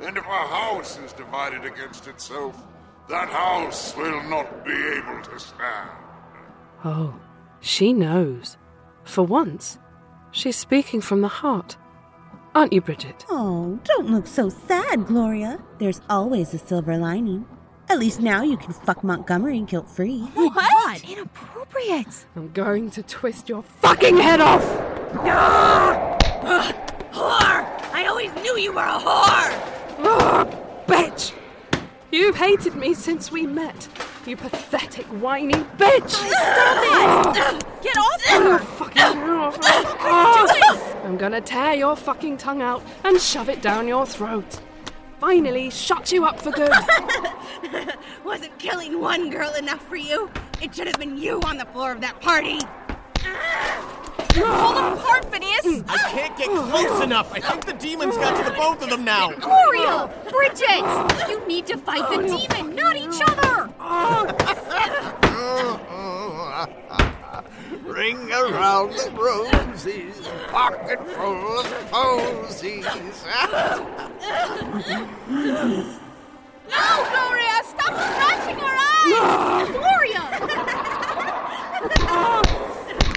And 0.00 0.18
if 0.18 0.24
a 0.24 0.28
house 0.28 0.98
is 0.98 1.12
divided 1.14 1.64
against 1.64 2.06
itself, 2.08 2.62
that 3.08 3.28
house 3.28 3.96
will 3.96 4.22
not 4.24 4.64
be 4.64 4.72
able 4.72 5.22
to 5.22 5.38
stand. 5.38 5.90
Oh, 6.84 7.14
she 7.60 7.92
knows. 7.92 8.58
For 9.04 9.22
once, 9.22 9.78
she's 10.30 10.56
speaking 10.56 11.00
from 11.00 11.22
the 11.22 11.28
heart. 11.28 11.76
Aren't 12.54 12.72
you, 12.72 12.82
Bridget? 12.82 13.24
Oh, 13.30 13.78
don't 13.84 14.10
look 14.10 14.26
so 14.26 14.48
sad, 14.48 15.06
Gloria. 15.06 15.58
There's 15.78 16.02
always 16.10 16.52
a 16.52 16.58
silver 16.58 16.96
lining. 16.98 17.46
At 17.88 17.98
least 17.98 18.20
now 18.20 18.42
you 18.42 18.56
can 18.56 18.72
fuck 18.72 19.04
Montgomery 19.04 19.60
guilt 19.60 19.88
free. 19.88 20.28
Oh 20.36 20.50
what? 20.50 21.04
Inappropriate. 21.08 22.26
I'm 22.34 22.50
going 22.52 22.90
to 22.92 23.02
twist 23.02 23.48
your 23.48 23.62
fucking 23.62 24.16
head 24.16 24.40
off! 24.40 24.64
Ugh, 26.46 26.74
whore! 27.12 27.92
I 27.92 28.06
always 28.08 28.32
knew 28.36 28.56
you 28.58 28.72
were 28.72 28.80
a 28.82 28.98
whore! 28.98 29.70
Oh, 29.98 30.82
bitch! 30.86 31.32
You've 32.10 32.36
hated 32.36 32.74
me 32.74 32.94
since 32.94 33.30
we 33.30 33.46
met. 33.46 33.88
You 34.26 34.36
pathetic, 34.36 35.06
whiny 35.06 35.52
bitch! 35.52 36.10
Stop 36.10 37.36
it! 37.36 37.64
Get 37.82 37.96
off 37.98 38.20
Oh, 38.30 38.52
her! 38.52 38.58
fucking 38.58 38.94
get 38.94 39.16
off 39.28 39.56
her. 39.56 39.62
Oh, 40.00 41.02
I'm 41.04 41.16
gonna 41.18 41.40
tear 41.40 41.74
your 41.74 41.94
fucking 41.96 42.38
tongue 42.38 42.62
out 42.62 42.82
and 43.04 43.20
shove 43.20 43.48
it 43.48 43.60
down 43.62 43.86
your 43.86 44.06
throat. 44.06 44.60
Finally, 45.24 45.70
shut 45.70 46.12
you 46.12 46.26
up 46.26 46.38
for 46.38 46.50
good. 46.50 46.70
Wasn't 48.26 48.58
killing 48.58 49.00
one 49.00 49.30
girl 49.30 49.50
enough 49.54 49.80
for 49.88 49.96
you? 49.96 50.30
It 50.60 50.74
should 50.74 50.86
have 50.86 50.98
been 50.98 51.16
you 51.16 51.40
on 51.46 51.56
the 51.56 51.64
floor 51.64 51.92
of 51.92 52.02
that 52.02 52.20
party. 52.20 52.58
Pull 54.34 54.74
them 54.74 54.92
apart, 54.92 55.24
Phineas! 55.32 55.82
I 55.88 55.96
can't 56.10 56.36
get 56.36 56.48
close 56.50 57.02
enough. 57.02 57.32
I 57.32 57.40
think 57.40 57.64
the 57.64 57.72
demon's 57.72 58.18
got 58.18 58.36
to 58.36 58.50
the 58.50 58.54
both 58.54 58.82
of 58.82 58.90
them 58.90 59.02
now. 59.02 59.32
Gloria! 59.32 60.12
Bridget! 60.28 61.30
You 61.30 61.42
need 61.48 61.64
to 61.68 61.78
fight 61.78 62.06
the 62.10 62.30
oh, 62.30 62.46
demon, 62.46 62.76
not 62.76 62.94
each 62.94 63.22
other! 63.26 63.72
Ah! 63.80 64.43
Ring 68.04 68.28
around 68.30 68.92
the 68.92 69.10
roses, 69.12 70.28
pocket 70.48 71.00
full 71.16 71.60
of 71.60 71.90
posies. 71.90 72.84
No, 72.84 72.92
Gloria! 77.08 77.62
Stop 77.64 77.96
scratching 77.96 78.58
her 78.58 78.76
eyes! 78.78 79.70
Gloria! 79.70 80.20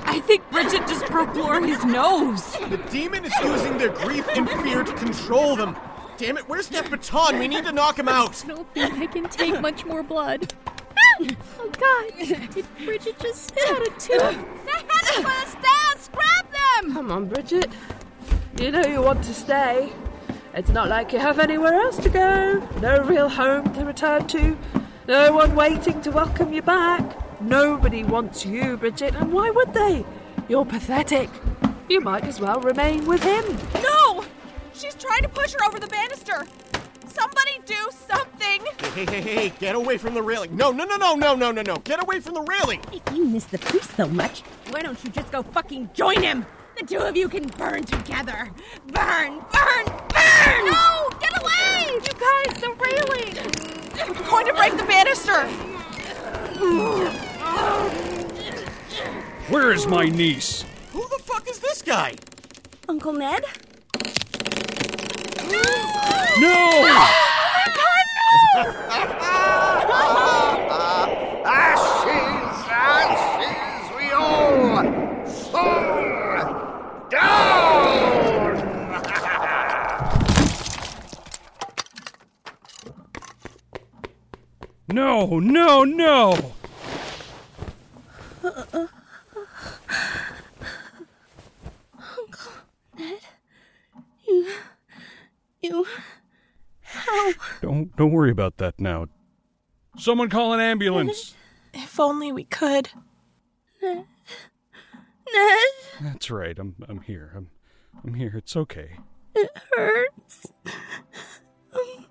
I 0.06 0.22
think 0.26 0.50
Bridget 0.52 0.88
just 0.88 1.06
broke 1.08 1.34
Gloria's 1.34 1.84
nose. 1.84 2.54
The 2.70 2.78
demon 2.90 3.26
is 3.26 3.34
using 3.44 3.78
their 3.78 3.90
grief 3.90 4.26
and 4.38 4.50
fear 4.50 4.86
to 4.86 4.94
control 4.94 5.58
them. 5.58 5.76
Damn 6.16 6.38
it, 6.38 6.48
where's 6.48 6.70
that 6.70 6.90
baton? 6.90 7.40
We 7.40 7.50
need 7.50 7.66
to 7.66 7.74
knock 7.74 8.00
him 8.00 8.08
out. 8.08 8.42
I 8.46 8.48
don't 8.48 8.74
think 8.74 8.94
I 8.94 9.08
can 9.08 9.28
take 9.28 9.60
much 9.60 9.84
more 9.84 10.02
blood. 10.02 10.54
Oh 11.20 11.72
god, 11.80 12.28
did 12.54 12.66
Bridget 12.86 13.18
just 13.20 13.48
spit 13.48 13.70
out 13.70 13.82
a 13.82 13.90
tooth? 13.92 14.10
The 14.10 14.72
head 14.72 15.20
of 15.20 15.26
us 15.26 15.54
down! 15.54 15.98
Scrap 15.98 16.52
them! 16.52 16.94
Come 16.94 17.12
on, 17.12 17.26
Bridget. 17.28 17.72
You 18.60 18.72
know 18.72 18.86
you 18.86 19.02
want 19.02 19.24
to 19.24 19.34
stay. 19.34 19.92
It's 20.54 20.70
not 20.70 20.90
like 20.90 21.14
you 21.14 21.20
have 21.20 21.40
anywhere 21.40 21.74
else 21.74 21.98
to 21.98 22.10
go. 22.10 22.68
No 22.82 23.02
real 23.04 23.30
home 23.30 23.74
to 23.74 23.86
return 23.86 24.28
to. 24.28 24.58
No 25.08 25.34
one 25.34 25.56
waiting 25.56 26.02
to 26.02 26.12
welcome 26.12 26.54
you 26.54 26.62
back. 26.62 27.42
Nobody 27.42 28.04
wants 28.04 28.46
you, 28.46 28.78
Bridget, 28.78 29.16
and 29.16 29.34
why 29.34 29.50
would 29.50 29.74
they? 29.74 30.06
You're 30.48 30.66
pathetic. 30.66 31.30
You 31.90 32.00
might 32.02 32.26
as 32.26 32.40
well 32.40 32.60
remain 32.62 33.06
with 33.06 33.24
him. 33.24 33.58
No! 33.82 34.24
She's 34.74 34.96
trying 34.96 35.24
to 35.24 35.30
push 35.30 35.54
her 35.54 35.66
over 35.66 35.80
the 35.80 35.88
banister. 35.88 36.46
Somebody 37.20 37.60
do 37.66 37.90
something! 38.08 38.62
Hey, 38.94 39.06
hey, 39.06 39.22
hey, 39.22 39.36
hey, 39.36 39.50
get 39.60 39.76
away 39.76 39.98
from 39.98 40.14
the 40.14 40.22
railing. 40.22 40.56
No, 40.56 40.72
no, 40.72 40.86
no, 40.86 40.98
no, 40.98 41.16
no, 41.16 41.36
no, 41.36 41.52
no, 41.52 41.62
no. 41.64 41.78
Get 41.78 42.02
away 42.02 42.20
from 42.20 42.36
the 42.36 42.42
railing. 42.42 42.80
If 42.94 43.02
you 43.16 43.26
miss 43.26 43.46
the 43.46 43.58
priest 43.58 43.96
so 43.96 44.08
much, 44.08 44.44
Why 44.70 44.82
don't 44.82 45.02
you 45.04 45.10
just 45.10 45.32
go 45.32 45.42
fucking 45.44 45.90
join 45.94 46.22
him? 46.22 46.46
The 46.78 46.86
two 46.86 47.00
of 47.00 47.16
you 47.18 47.28
can 47.30 47.48
burn 47.48 47.84
together. 47.84 48.50
Burn, 48.88 49.40
burn, 49.52 49.86
burn! 50.14 50.66
No! 50.66 51.10
Get 51.20 51.42
away! 51.42 51.88
You 51.94 52.14
guys, 52.14 52.62
the 52.62 52.70
railing! 52.78 53.34
I'm 54.00 54.14
going 54.30 54.46
to 54.46 54.54
break 54.54 54.78
the 54.78 54.84
banister! 54.84 55.48
Where 59.50 59.72
is 59.72 59.88
my 59.88 60.06
niece? 60.06 60.66
Who 60.92 61.02
the 61.08 61.20
fuck 61.24 61.50
is 61.50 61.60
this 61.60 61.82
guy? 61.82 62.14
Uncle 62.90 63.14
Ned? 63.14 63.44
No! 65.48 65.56
Oh 66.44 66.82
my 67.54 67.66
god, 67.78 68.06
no! 68.46 68.62
ashes, 71.50 72.58
ashes, 72.70 73.86
we 73.98 74.06
all 74.12 74.84
fall 75.52 77.08
down! 77.10 78.58
no, 84.90 85.40
no, 85.40 85.84
no! 85.86 86.54
Uh 88.44 88.52
-uh. 88.52 88.74
uh. 88.74 88.97
You, 95.70 95.86
how? 96.82 97.32
Don't 97.62 97.96
don't 97.96 98.12
worry 98.12 98.32
about 98.32 98.58
that 98.58 98.80
now. 98.80 99.08
Someone 99.98 100.30
call 100.30 100.54
an 100.54 100.60
ambulance. 100.60 101.36
If 101.74 102.00
only 102.00 102.32
we 102.32 102.44
could. 102.44 102.90
Ned, 103.82 104.06
Ned, 105.34 105.60
That's 106.02 106.32
right. 106.32 106.58
I'm 106.58 106.76
I'm 106.88 107.02
here. 107.02 107.34
I'm 107.36 107.50
I'm 108.04 108.14
here. 108.14 108.34
It's 108.36 108.56
okay. 108.56 108.98
it 109.36 109.52
hurts. 109.76 110.48
I'm, 111.74 112.06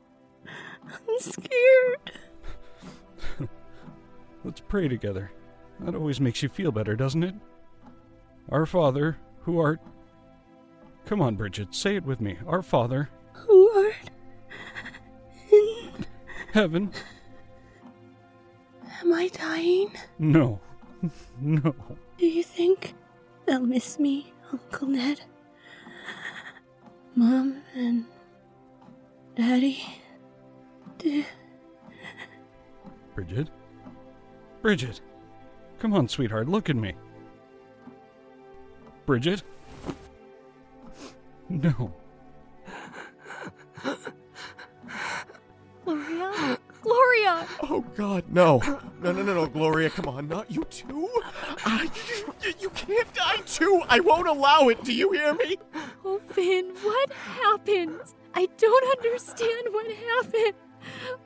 I'm 0.84 1.18
scared. 1.18 2.12
Let's 4.44 4.60
pray 4.60 4.88
together. 4.88 5.32
That 5.80 5.94
always 5.94 6.20
makes 6.20 6.42
you 6.42 6.48
feel 6.48 6.72
better, 6.72 6.96
doesn't 6.96 7.22
it? 7.22 7.34
Our 8.50 8.66
Father, 8.66 9.18
who 9.40 9.58
art 9.58 9.80
Come 11.06 11.22
on, 11.22 11.36
Bridget, 11.36 11.72
say 11.72 11.94
it 11.94 12.04
with 12.04 12.20
me. 12.20 12.36
Our 12.48 12.62
Father, 12.62 13.08
Art 13.76 14.10
in? 15.52 16.06
heaven. 16.52 16.92
Am 19.00 19.12
I 19.12 19.28
dying? 19.28 19.92
No. 20.18 20.60
No. 21.40 21.74
Do 22.18 22.26
you 22.26 22.42
think 22.42 22.94
they'll 23.44 23.60
miss 23.60 23.98
me, 23.98 24.32
Uncle 24.50 24.88
Ned? 24.88 25.20
Mom 27.14 27.62
and 27.74 28.06
Daddy? 29.36 29.84
Do, 30.98 31.22
Bridget? 33.14 33.50
Bridget! 34.62 35.00
Come 35.78 35.92
on, 35.92 36.08
sweetheart, 36.08 36.48
look 36.48 36.70
at 36.70 36.76
me. 36.76 36.94
Bridget? 39.04 39.42
No. 41.48 41.92
Gloria! 47.16 47.46
Oh 47.62 47.84
God, 47.96 48.24
no! 48.30 48.58
No, 49.02 49.12
no, 49.12 49.22
no, 49.22 49.34
no, 49.34 49.46
Gloria, 49.46 49.90
come 49.90 50.08
on, 50.08 50.28
not 50.28 50.50
you 50.50 50.64
too. 50.64 51.08
I, 51.64 51.88
you, 52.42 52.52
you 52.60 52.70
can't 52.70 53.12
die 53.14 53.38
too. 53.46 53.82
I 53.88 54.00
won't 54.00 54.28
allow 54.28 54.68
it. 54.68 54.82
Do 54.84 54.92
you 54.92 55.12
hear 55.12 55.34
me? 55.34 55.56
Oh, 56.04 56.20
Finn, 56.30 56.72
what 56.82 57.12
happened? 57.12 58.00
I 58.34 58.48
don't 58.58 58.98
understand 58.98 59.68
what 59.70 59.86
happened. 59.90 60.54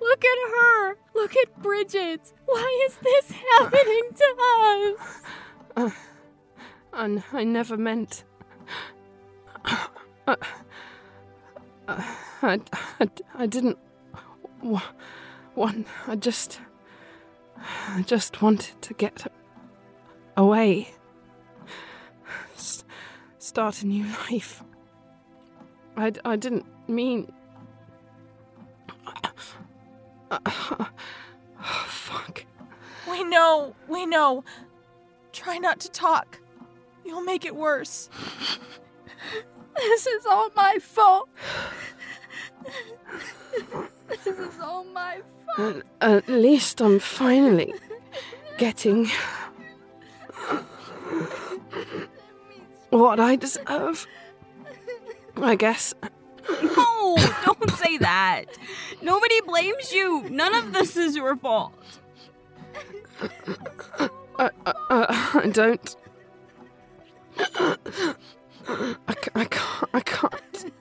Look 0.00 0.24
at 0.24 0.50
her. 0.56 0.96
Look 1.14 1.36
at 1.36 1.62
Bridget. 1.62 2.32
Why 2.46 2.86
is 2.88 2.96
this 2.96 3.32
happening 3.52 4.02
to 4.14 4.36
us? 4.98 5.22
Uh, 5.76 5.90
and 6.92 7.22
I 7.32 7.44
never 7.44 7.76
meant. 7.76 8.24
Uh, 9.64 10.36
uh, 11.88 12.02
I, 12.42 12.60
I, 13.00 13.08
I 13.34 13.46
didn't. 13.46 13.78
wa- 14.62 14.82
Want. 15.54 15.86
I 16.06 16.16
just. 16.16 16.60
I 17.88 18.02
just 18.02 18.40
wanted 18.40 18.80
to 18.82 18.94
get 18.94 19.30
away. 20.36 20.94
S- 22.56 22.84
start 23.38 23.82
a 23.82 23.86
new 23.86 24.04
life. 24.30 24.62
I, 25.96 26.12
I 26.24 26.36
didn't 26.36 26.64
mean. 26.88 27.30
Oh, 30.30 30.88
fuck. 31.86 32.44
We 33.10 33.24
know, 33.24 33.74
we 33.88 34.06
know. 34.06 34.44
Try 35.32 35.58
not 35.58 35.80
to 35.80 35.90
talk. 35.90 36.38
You'll 37.04 37.22
make 37.22 37.44
it 37.44 37.54
worse. 37.54 38.08
This 39.76 40.06
is 40.06 40.26
all 40.26 40.50
my 40.54 40.78
fault. 40.80 41.28
This 44.10 44.26
is 44.26 44.60
all 44.60 44.84
my 44.84 45.20
fault. 45.56 45.82
At 46.00 46.28
least 46.28 46.80
I'm 46.82 46.98
finally 46.98 47.72
getting 48.58 49.08
what 52.90 53.20
I 53.20 53.36
deserve. 53.36 54.06
I 55.36 55.54
guess. 55.54 55.94
No, 56.62 57.16
don't 57.44 57.70
say 57.72 57.96
that. 57.98 58.46
Nobody 59.00 59.40
blames 59.42 59.92
you. 59.92 60.28
None 60.28 60.54
of 60.54 60.72
this 60.72 60.96
is 60.96 61.14
your 61.16 61.36
fault. 61.36 61.72
I, 64.38 64.50
I, 64.66 64.72
I, 64.90 65.40
I 65.44 65.48
don't. 65.48 65.96
I, 67.38 67.76
I 69.34 69.44
can't. 69.44 69.90
I 69.94 70.00
can't. 70.00 70.72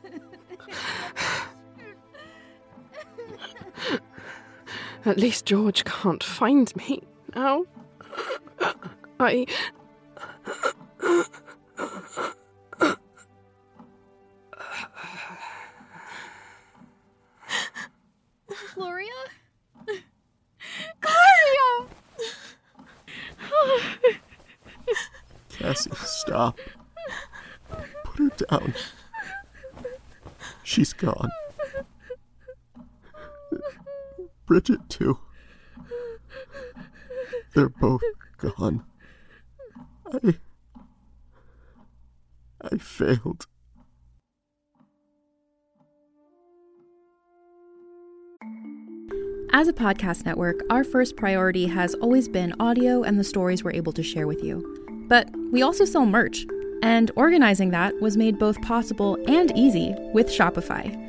At 5.06 5.18
least 5.18 5.46
George 5.46 5.86
can't 5.86 6.24
find 6.24 6.76
me 6.76 7.02
now. 7.36 7.66
I. 9.20 9.46
Gloria? 18.76 19.08
Gloria! 21.02 21.90
Cassie, 25.50 25.92
stop. 25.96 26.60
Put 28.04 28.20
her 28.20 28.30
down. 28.50 28.74
She's 30.64 30.94
gone. 30.94 31.32
Bridget, 34.50 34.90
too. 34.90 35.20
They're 37.54 37.70
both 37.70 38.02
gone. 38.40 38.84
I. 40.12 40.40
I 42.60 42.78
failed. 42.80 43.46
As 49.52 49.68
a 49.68 49.74
podcast 49.74 50.26
network, 50.26 50.62
our 50.72 50.84
first 50.84 51.16
priority 51.16 51.68
has 51.68 51.94
always 51.94 52.28
been 52.28 52.56
audio 52.60 53.04
and 53.04 53.20
the 53.20 53.24
stories 53.24 53.64
we're 53.64 53.74
able 53.74 53.94
to 53.94 54.02
share 54.02 54.26
with 54.26 54.44
you. 54.44 55.06
But 55.08 55.30
we 55.52 55.62
also 55.62 55.86
sell 55.86 56.08
merch, 56.08 56.48
and 56.82 57.12
organizing 57.16 57.70
that 57.70 57.94
was 58.02 58.18
made 58.18 58.40
both 58.40 58.60
possible 58.64 59.16
and 59.28 59.56
easy 59.56 59.94
with 60.12 60.28
Shopify. 60.28 61.09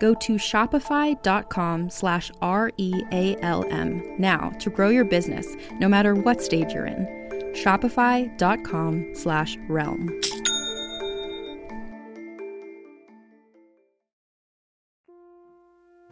Go 0.00 0.14
to 0.14 0.34
shopify.com 0.34 1.90
slash 1.90 2.30
R-E-A-L-M 2.42 4.16
now 4.18 4.50
to 4.58 4.70
grow 4.70 4.88
your 4.88 5.04
business, 5.04 5.46
no 5.78 5.88
matter 5.88 6.14
what 6.14 6.42
stage 6.42 6.72
you're 6.72 6.86
in. 6.86 7.06
Shopify.com 7.54 9.14
slash 9.14 9.56
realm. 9.68 10.20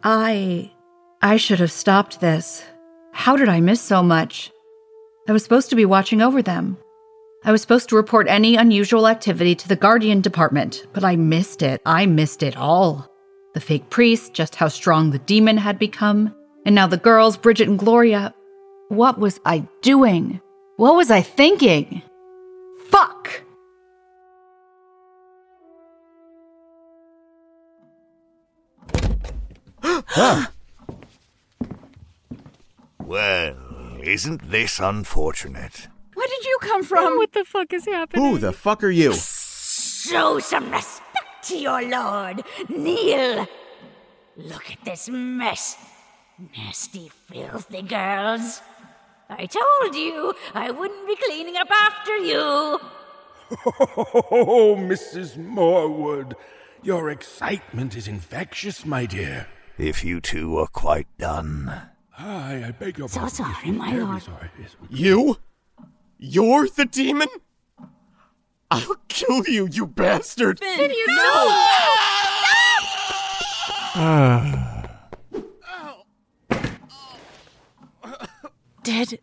I. 0.03 0.71
I 1.21 1.37
should 1.37 1.59
have 1.59 1.71
stopped 1.71 2.19
this. 2.19 2.65
How 3.13 3.37
did 3.37 3.47
I 3.47 3.61
miss 3.61 3.79
so 3.79 4.03
much? 4.03 4.51
I 5.27 5.31
was 5.31 5.43
supposed 5.43 5.69
to 5.69 5.77
be 5.77 5.85
watching 5.85 6.21
over 6.21 6.41
them. 6.41 6.77
I 7.45 7.51
was 7.51 7.61
supposed 7.61 7.89
to 7.89 7.95
report 7.95 8.27
any 8.27 8.55
unusual 8.55 9.07
activity 9.07 9.55
to 9.55 9.67
the 9.67 9.75
Guardian 9.75 10.21
Department, 10.21 10.85
but 10.93 11.03
I 11.03 11.15
missed 11.15 11.61
it. 11.61 11.81
I 11.85 12.05
missed 12.05 12.43
it 12.43 12.57
all. 12.57 13.12
The 13.53 13.59
fake 13.59 13.89
priest, 13.91 14.33
just 14.33 14.55
how 14.55 14.67
strong 14.67 15.11
the 15.11 15.19
demon 15.19 15.57
had 15.57 15.77
become, 15.77 16.33
and 16.65 16.73
now 16.73 16.87
the 16.87 16.97
girls, 16.97 17.37
Bridget 17.37 17.67
and 17.67 17.77
Gloria. 17.77 18.33
What 18.89 19.19
was 19.19 19.39
I 19.45 19.67
doing? 19.81 20.41
What 20.77 20.95
was 20.95 21.11
I 21.11 21.21
thinking? 21.21 22.01
Fuck! 22.89 23.43
Well, 33.05 33.99
isn't 34.01 34.49
this 34.49 34.79
unfortunate? 34.79 35.87
Where 36.15 36.27
did 36.27 36.45
you 36.45 36.57
come 36.61 36.81
from? 36.83 37.17
What 37.17 37.33
the 37.33 37.43
fuck 37.45 37.71
is 37.71 37.85
happening? 37.85 38.25
Who 38.25 38.39
the 38.39 38.51
fuck 38.51 38.83
are 38.83 38.89
you? 38.89 39.13
Show 39.13 40.39
some 40.39 40.71
respect 40.71 41.02
to 41.43 41.57
your 41.57 41.81
lord. 41.87 42.43
Kneel. 42.69 43.47
Look 44.37 44.71
at 44.71 44.83
this 44.83 45.09
mess. 45.09 45.77
Nasty, 46.57 47.09
filthy 47.31 47.81
girls. 47.83 48.61
I 49.29 49.45
told 49.45 49.95
you 49.95 50.33
I 50.53 50.71
wouldn't 50.71 51.07
be 51.07 51.15
cleaning 51.15 51.57
up 51.57 51.69
after 51.71 52.17
you. 52.17 52.79
Oh, 53.65 54.75
Mrs. 54.79 55.37
Morwood, 55.37 56.33
your 56.81 57.11
excitement 57.11 57.95
is 57.95 58.07
infectious, 58.07 58.83
my 58.83 59.05
dear. 59.05 59.47
If 59.77 60.03
you 60.03 60.21
two 60.21 60.57
are 60.57 60.67
quite 60.67 61.07
done. 61.19 61.71
I, 62.17 62.63
I 62.65 62.71
beg 62.71 62.97
your 62.97 63.09
So 63.09 63.19
pardon. 63.19 63.35
So 63.35 63.43
sorry, 63.43 63.71
my 63.71 63.93
lord. 63.95 64.23
sorry. 64.23 64.49
Yes. 64.59 64.75
You? 64.89 65.37
You're 66.17 66.67
the 66.67 66.85
demon? 66.85 67.27
I'll 68.73 68.95
kill 69.07 69.43
you, 69.45 69.67
you 69.71 69.85
bastard! 69.85 70.57
Finn, 70.59 70.89
you 70.89 71.05
no! 71.07 71.67
Did. 78.83 79.19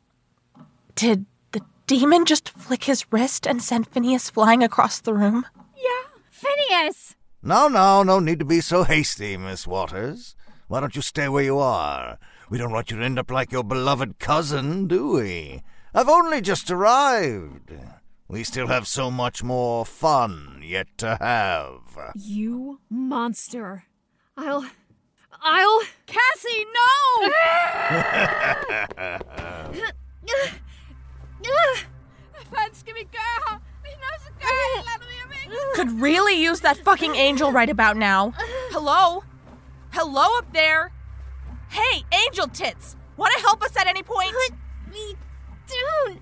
Did 0.95 1.27
the 1.51 1.63
demon 1.89 2.27
just 2.27 2.51
flick 2.51 2.85
his 2.85 3.13
wrist 3.13 3.45
and 3.45 3.61
send 3.61 3.89
Phineas 3.89 4.31
flying 4.31 4.63
across 4.63 5.01
the 5.01 5.13
room? 5.15 5.45
Yeah, 5.77 6.21
Phineas! 6.31 7.17
No, 7.43 7.67
no, 7.67 8.05
no 8.05 8.21
need 8.21 8.39
to 8.39 8.45
be 8.45 8.61
so 8.61 8.85
hasty, 8.85 9.37
Miss 9.37 9.67
Waters. 9.67 10.37
Why 10.69 10.79
don't 10.79 10.95
you 10.95 11.03
stay 11.03 11.29
where 11.29 11.43
you 11.43 11.59
are? 11.59 12.21
We 12.49 12.59
don't 12.59 12.71
want 12.71 12.93
you 12.93 12.99
to 12.99 13.05
end 13.05 13.19
up 13.19 13.33
like 13.33 13.51
your 13.51 13.65
beloved 13.65 14.21
cousin, 14.21 14.87
do 14.87 15.09
we? 15.15 15.65
I've 15.93 16.09
only 16.09 16.41
just 16.41 16.71
arrived. 16.71 17.73
We 18.31 18.45
still 18.45 18.69
have 18.69 18.87
so 18.87 19.11
much 19.11 19.43
more 19.43 19.85
fun 19.85 20.63
yet 20.63 20.87
to 20.99 21.17
have. 21.21 21.81
You 22.15 22.79
monster. 22.89 23.87
I'll. 24.37 24.65
I'll. 25.43 25.81
Cassie, 26.07 26.65
no! 26.73 27.31
Could 35.75 35.91
really 36.01 36.41
use 36.41 36.61
that 36.61 36.77
fucking 36.85 37.17
angel 37.17 37.51
right 37.51 37.69
about 37.69 37.97
now. 37.97 38.33
Hello? 38.71 39.25
Hello 39.91 40.39
up 40.39 40.53
there? 40.53 40.93
Hey, 41.69 42.05
angel 42.27 42.47
tits! 42.47 42.95
Want 43.17 43.35
to 43.37 43.41
help 43.43 43.61
us 43.65 43.77
at 43.77 43.89
any 43.89 44.05
point? 44.05 44.31
Put 44.31 44.53
me 44.93 45.17
down! 45.67 46.21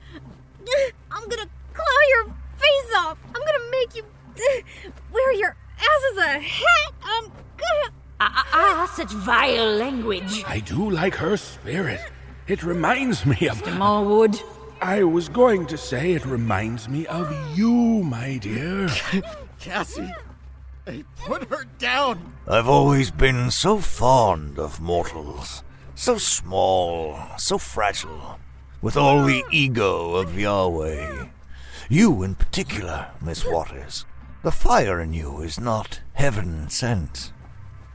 I'm 1.11 1.29
gonna 1.29 1.49
claw 1.79 2.03
your 2.15 2.25
face 2.57 2.93
off! 2.97 3.19
I'm 3.35 3.43
gonna 3.49 3.71
make 3.71 3.95
you 3.97 4.05
wear 5.13 5.33
your 5.35 5.57
ass 5.79 6.03
as 6.13 6.19
a 6.19 6.39
hat! 6.41 6.93
I'm 7.03 7.25
gonna. 7.57 7.91
Ah, 8.21 8.49
ah, 8.53 8.93
such 8.97 9.13
vile 9.13 9.77
language. 9.77 10.43
I 10.47 10.59
do 10.61 10.91
like 10.91 11.15
her 11.17 11.37
spirit. 11.37 12.01
It 12.49 12.63
reminds 12.63 13.25
me 13.25 13.49
of. 13.49 13.63
Mr. 13.63 13.77
Morwood. 13.77 14.43
I 14.81 15.03
was 15.03 15.29
going 15.29 15.67
to 15.67 15.77
say 15.77 16.13
it 16.13 16.25
reminds 16.25 16.89
me 16.89 17.07
of 17.07 17.27
you, 17.57 18.03
my 18.05 18.39
dear. 18.39 18.89
Cassie, 19.61 20.13
hey, 20.87 21.05
put 21.17 21.49
her 21.51 21.65
down! 21.79 22.35
I've 22.47 22.69
always 22.69 23.11
been 23.11 23.51
so 23.51 23.79
fond 23.79 24.59
of 24.59 24.81
mortals. 24.81 25.65
So 25.97 26.17
small, 26.17 27.19
so 27.39 27.59
fragile, 27.59 28.39
with 28.81 28.97
all 28.97 29.25
the 29.25 29.43
ego 29.51 30.15
of 30.15 30.39
Yahweh. 30.39 31.27
You 31.91 32.23
in 32.23 32.35
particular, 32.35 33.09
Miss 33.23 33.47
Waters. 33.47 34.05
The 34.43 34.51
fire 34.51 35.01
in 35.01 35.15
you 35.15 35.41
is 35.41 35.59
not 35.59 36.01
heaven 36.13 36.69
sent. 36.69 37.33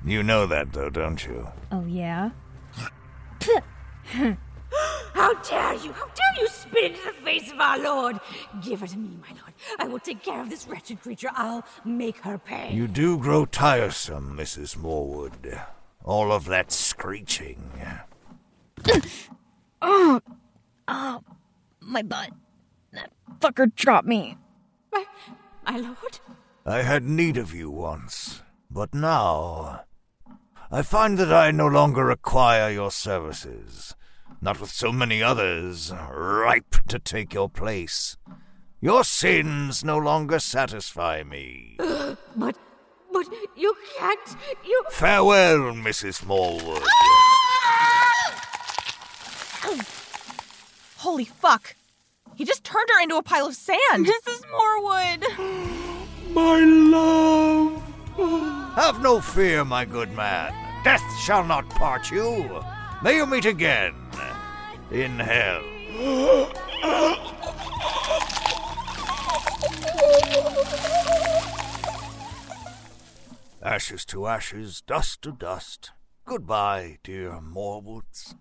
You 0.03 0.23
know 0.23 0.47
that, 0.47 0.73
though, 0.73 0.89
don't 0.89 1.23
you? 1.23 1.49
Oh, 1.71 1.85
yeah? 1.85 2.31
How 5.13 5.33
dare 5.35 5.75
you? 5.75 5.91
How 5.93 6.07
dare 6.07 6.39
you 6.39 6.47
spit 6.47 6.91
into 6.93 7.05
the 7.05 7.13
face 7.23 7.51
of 7.51 7.59
our 7.59 7.77
lord? 7.77 8.19
Give 8.63 8.79
her 8.79 8.87
to 8.87 8.97
me, 8.97 9.11
my 9.21 9.29
lord. 9.39 9.53
I 9.77 9.87
will 9.87 9.99
take 9.99 10.23
care 10.23 10.41
of 10.41 10.49
this 10.49 10.67
wretched 10.67 10.99
creature. 10.99 11.29
I'll 11.35 11.63
make 11.85 12.17
her 12.17 12.39
pay. 12.39 12.73
You 12.73 12.87
do 12.87 13.19
grow 13.19 13.45
tiresome, 13.45 14.35
Mrs. 14.35 14.75
Morwood. 14.75 15.61
All 16.03 16.31
of 16.31 16.45
that 16.45 16.71
screeching. 16.71 17.71
Oh, 19.83 20.19
oh, 20.87 21.23
my 21.79 22.01
butt. 22.01 22.31
That 22.93 23.11
fucker 23.39 23.73
dropped 23.75 24.07
me. 24.07 24.37
My, 24.91 25.05
my 25.65 25.77
lord? 25.77 26.19
I 26.65 26.83
had 26.83 27.03
need 27.03 27.37
of 27.37 27.53
you 27.53 27.69
once, 27.69 28.41
but 28.71 28.93
now 28.93 29.81
I 30.71 30.81
find 30.81 31.17
that 31.17 31.33
I 31.33 31.51
no 31.51 31.67
longer 31.67 32.05
require 32.05 32.71
your 32.71 32.91
services, 32.91 33.95
not 34.41 34.61
with 34.61 34.71
so 34.71 34.91
many 34.91 35.21
others 35.21 35.91
ripe 36.11 36.75
to 36.87 36.99
take 36.99 37.33
your 37.33 37.49
place. 37.49 38.17
Your 38.79 39.03
sins 39.03 39.83
no 39.83 39.97
longer 39.97 40.39
satisfy 40.39 41.23
me. 41.23 41.77
But, 42.35 42.57
but 43.11 43.27
you 43.55 43.75
can't. 43.97 44.37
You. 44.65 44.83
Farewell, 44.89 45.73
Mrs. 45.73 46.15
Smallwood. 46.15 46.83
Ah! 46.83 47.23
Holy 50.97 51.25
fuck! 51.25 51.75
He 52.35 52.45
just 52.45 52.63
turned 52.63 52.89
her 52.89 53.01
into 53.01 53.17
a 53.17 53.23
pile 53.23 53.47
of 53.47 53.55
sand! 53.55 54.05
Mrs. 54.05 54.43
Morwood! 54.51 55.23
My 56.33 56.59
love! 56.59 57.81
Have 58.75 59.01
no 59.01 59.21
fear, 59.21 59.63
my 59.63 59.85
good 59.85 60.11
man. 60.13 60.51
Death 60.83 61.03
shall 61.19 61.43
not 61.43 61.69
part 61.69 62.09
you. 62.09 62.63
May 63.03 63.17
you 63.17 63.25
meet 63.25 63.45
again 63.45 63.93
in 64.91 65.19
hell. 65.19 65.63
Ashes 73.61 74.05
to 74.05 74.27
ashes, 74.27 74.81
dust 74.81 75.21
to 75.21 75.31
dust. 75.31 75.91
Goodbye, 76.25 76.97
dear 77.03 77.39
Morwoods. 77.41 78.35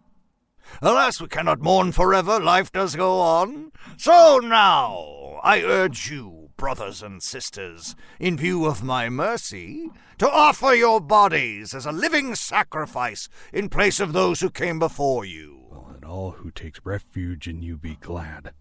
Alas, 0.80 1.20
we 1.20 1.28
cannot 1.28 1.60
mourn 1.60 1.92
forever, 1.92 2.40
life 2.40 2.72
does 2.72 2.96
go 2.96 3.20
on. 3.20 3.72
So 3.96 4.38
now, 4.38 5.40
I 5.42 5.62
urge 5.62 6.10
you, 6.10 6.50
brothers 6.56 7.02
and 7.02 7.22
sisters, 7.22 7.94
in 8.18 8.36
view 8.36 8.64
of 8.64 8.82
my 8.82 9.08
mercy, 9.08 9.90
to 10.18 10.30
offer 10.30 10.72
your 10.74 11.00
bodies 11.00 11.74
as 11.74 11.84
a 11.84 11.92
living 11.92 12.34
sacrifice 12.34 13.28
in 13.52 13.68
place 13.68 14.00
of 14.00 14.12
those 14.12 14.40
who 14.40 14.50
came 14.50 14.78
before 14.78 15.24
you. 15.24 15.58
Let 15.92 16.04
all 16.04 16.32
who 16.32 16.50
takes 16.50 16.80
refuge 16.84 17.48
in 17.48 17.62
you 17.62 17.76
be 17.76 17.96
glad. 17.96 18.52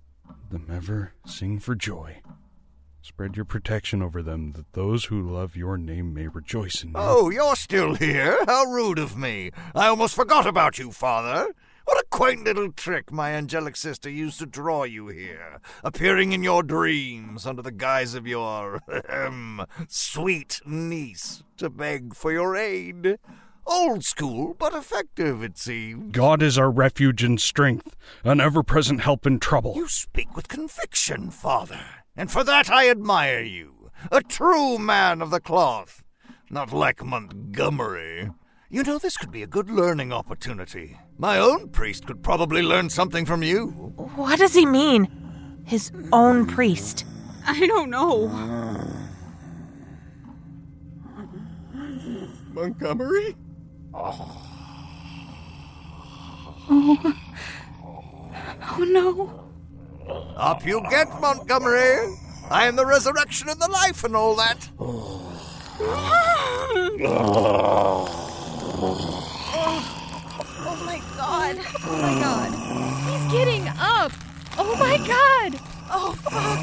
Them 0.50 0.68
ever 0.72 1.14
sing 1.26 1.60
for 1.60 1.76
joy. 1.76 2.22
Spread 3.04 3.36
your 3.36 3.46
protection 3.46 4.04
over 4.04 4.22
them, 4.22 4.52
that 4.52 4.74
those 4.74 5.06
who 5.06 5.22
love 5.28 5.56
your 5.56 5.76
name 5.76 6.14
may 6.14 6.28
rejoice 6.28 6.84
in 6.84 6.90
you. 6.90 6.96
Oh, 6.98 7.32
you're 7.32 7.56
still 7.56 7.96
here? 7.96 8.38
How 8.46 8.66
rude 8.66 9.00
of 9.00 9.18
me. 9.18 9.52
I 9.74 9.88
almost 9.88 10.14
forgot 10.14 10.46
about 10.46 10.78
you, 10.78 10.92
Father. 10.92 11.54
What 11.92 12.06
a 12.06 12.08
quaint 12.10 12.46
little 12.46 12.72
trick 12.72 13.12
my 13.12 13.34
angelic 13.34 13.76
sister 13.76 14.10
used 14.10 14.40
to 14.40 14.46
draw 14.46 14.86
you 14.86 15.10
here, 15.10 15.60
appearing 15.84 16.32
in 16.32 16.42
your 16.42 16.64
dreams 16.64 17.46
under 17.46 17.62
the 17.62 17.70
guise 17.70 18.16
of 18.16 18.26
your 18.26 18.80
ahem, 18.88 19.60
um, 19.60 19.68
sweet 19.90 20.62
niece 20.66 21.44
to 21.58 21.70
beg 21.70 22.16
for 22.16 22.32
your 22.32 22.56
aid. 22.56 23.20
Old 23.68 24.06
school, 24.06 24.56
but 24.58 24.74
effective, 24.74 25.44
it 25.44 25.58
seems. 25.58 26.14
God 26.14 26.42
is 26.42 26.58
our 26.58 26.72
refuge 26.72 27.26
and 27.26 27.42
strength, 27.42 27.98
an 28.24 28.40
ever 28.40 28.64
present 28.64 29.02
help 29.02 29.26
in 29.28 29.38
trouble. 29.38 29.74
You 29.76 29.90
speak 29.90 30.34
with 30.34 30.48
conviction, 30.48 31.30
father, 31.30 31.82
and 32.16 32.32
for 32.32 32.46
that 32.46 32.72
I 32.72 32.90
admire 32.90 33.44
you. 33.44 33.92
A 34.14 34.22
true 34.22 34.78
man 34.78 35.22
of 35.22 35.30
the 35.30 35.42
cloth, 35.42 36.04
not 36.50 36.72
like 36.72 37.04
Montgomery. 37.04 38.30
You 38.72 38.84
know, 38.84 38.98
this 38.98 39.18
could 39.18 39.32
be 39.32 39.44
a 39.44 39.48
good 39.48 39.70
learning 39.70 40.14
opportunity. 40.14 40.98
My 41.18 41.38
own 41.38 41.68
priest 41.68 42.06
could 42.08 42.24
probably 42.24 42.62
learn 42.62 42.90
something 42.90 43.26
from 43.26 43.44
you. 43.44 43.68
What 44.16 44.40
does 44.40 44.54
he 44.54 44.66
mean? 44.66 45.10
His 45.66 45.92
own 46.14 46.46
priest. 46.48 47.04
I 47.46 47.68
don't 47.68 47.90
know. 47.90 48.30
Montgomery? 52.54 53.36
Oh. 53.94 54.48
Oh. 56.70 57.18
Oh 57.84 58.86
no. 58.88 59.52
Up 60.38 60.66
you 60.66 60.82
get, 60.90 61.10
Montgomery. 61.20 62.16
I 62.50 62.68
am 62.68 62.78
the 62.78 62.86
resurrection 62.86 63.50
and 63.50 63.62
the 63.62 63.70
life 63.70 64.06
and 64.06 64.16
all 64.16 64.38
that. 64.38 64.70
Oh, 68.84 69.86
oh 70.66 70.76
my 70.88 71.00
god. 71.16 71.56
Oh 71.86 72.02
my 72.02 72.14
god. 72.20 72.50
He's 73.12 73.32
getting 73.32 73.68
up. 73.78 74.12
Oh 74.58 74.76
my 74.76 74.98
god. 74.98 75.60
Oh 75.92 76.14
fuck. 76.24 76.60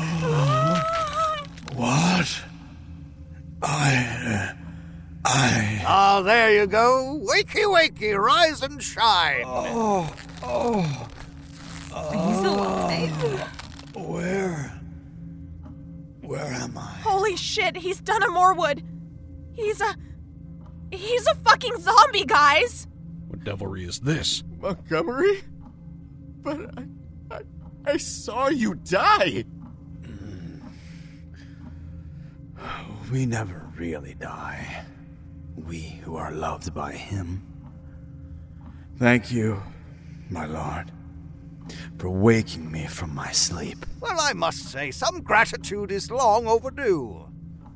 What? 1.77 2.43
I. 3.63 4.55
I. 5.25 5.83
Ah, 5.87 6.21
there 6.23 6.53
you 6.53 6.67
go. 6.67 7.21
Wakey, 7.25 7.65
wakey, 7.67 8.19
rise 8.19 8.63
and 8.63 8.83
shine. 8.83 9.45
Oh. 9.47 10.13
Oh. 10.43 11.09
He's 12.11 12.45
alive. 12.45 13.13
Where? 13.95 14.73
Where 16.23 16.47
am 16.47 16.77
I? 16.77 16.97
Holy 17.05 17.37
shit, 17.37 17.77
he's 17.77 18.01
done 18.01 18.25
a 18.25 18.29
Morwood. 18.29 18.83
He's 19.55 19.81
a. 19.81 19.95
He's 20.91 21.27
a 21.27 21.35
fucking 21.37 21.79
zombie, 21.81 22.25
guys! 22.25 22.87
What 23.29 23.45
devilry 23.45 23.85
is 23.85 24.01
this? 24.01 24.43
Montgomery? 24.61 25.43
But 26.43 26.79
I, 26.79 27.35
I, 27.35 27.41
I 27.85 27.97
saw 27.97 28.49
you 28.49 28.75
die. 28.75 29.45
We 33.13 33.25
never 33.25 33.67
really 33.77 34.13
die. 34.15 34.85
We 35.57 36.01
who 36.05 36.17
are 36.17 36.31
loved 36.33 36.75
by 36.75 36.93
Him. 36.93 37.43
Thank 38.99 39.31
you, 39.33 39.63
my 40.29 40.45
Lord, 40.47 40.91
for 41.99 42.11
waking 42.11 42.71
me 42.71 42.87
from 42.87 43.15
my 43.15 43.31
sleep. 43.33 43.87
Well, 44.01 44.19
I 44.21 44.33
must 44.35 44.71
say, 44.71 44.91
some 44.91 45.23
gratitude 45.23 45.91
is 45.91 46.11
long 46.11 46.47
overdue. 46.47 47.29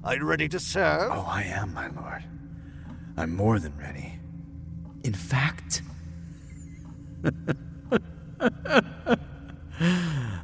Are 0.05 0.17
you 0.17 0.25
ready 0.25 0.49
to 0.49 0.59
serve? 0.59 1.11
Oh, 1.13 1.27
I 1.29 1.45
am, 1.45 1.73
my 1.73 1.89
Lord. 1.89 2.25
I'm 3.17 3.35
more 3.35 3.59
than 3.59 3.77
ready. 3.77 4.19
In 5.05 5.13
fact, 5.13 5.83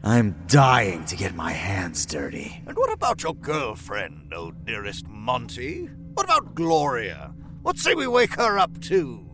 I'm 0.04 0.36
dying 0.46 1.04
to 1.06 1.16
get 1.16 1.34
my 1.34 1.52
hands 1.52 2.06
dirty. 2.06 2.62
And 2.66 2.76
what 2.76 2.92
about 2.92 3.22
your 3.22 3.34
girlfriend, 3.34 4.32
oh 4.34 4.50
dearest 4.50 5.06
Monty? 5.06 5.88
What 6.14 6.24
about 6.24 6.54
Gloria? 6.54 7.32
What 7.62 7.78
say 7.78 7.94
we 7.94 8.06
wake 8.06 8.34
her 8.34 8.58
up 8.58 8.80
too? 8.80 9.24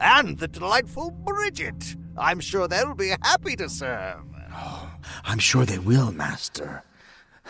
And 0.00 0.38
the 0.38 0.48
delightful 0.48 1.10
Bridget. 1.10 1.96
I'm 2.16 2.40
sure 2.40 2.68
they'll 2.68 2.94
be 2.94 3.14
happy 3.22 3.56
to 3.56 3.68
serve. 3.68 4.24
Oh, 4.52 4.90
I'm 5.24 5.38
sure 5.38 5.64
they 5.64 5.78
will, 5.78 6.12
Master. 6.12 6.84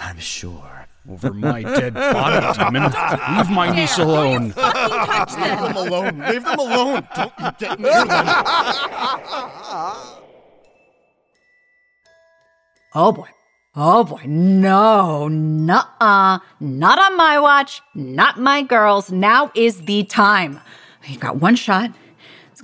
I'm 0.00 0.18
sure. 0.18 0.86
Over 1.10 1.32
my 1.34 1.62
dead 1.62 1.94
body, 1.94 2.58
demon. 2.58 2.84
Leave 2.84 3.50
my 3.50 3.72
niece 3.74 3.98
alone. 3.98 4.44
Leave 4.44 4.54
them 4.54 5.76
alone. 5.76 6.24
Leave 6.28 6.44
them 6.44 6.58
alone. 6.58 7.08
Don't 7.16 7.32
you 7.40 7.50
get 7.58 7.80
near 7.80 8.04
them. 8.04 8.26
Oh 12.94 13.10
boy. 13.10 13.28
Oh 13.74 14.04
boy. 14.04 14.20
No. 14.26 15.26
Nuh-uh. 15.28 16.38
Not 16.60 16.98
on 16.98 17.16
my 17.16 17.38
watch. 17.40 17.80
Not 17.94 18.38
my 18.38 18.62
girls. 18.62 19.10
Now 19.10 19.50
is 19.54 19.82
the 19.82 20.04
time. 20.04 20.60
You've 21.06 21.20
got 21.20 21.36
one 21.36 21.56
shot. 21.56 21.90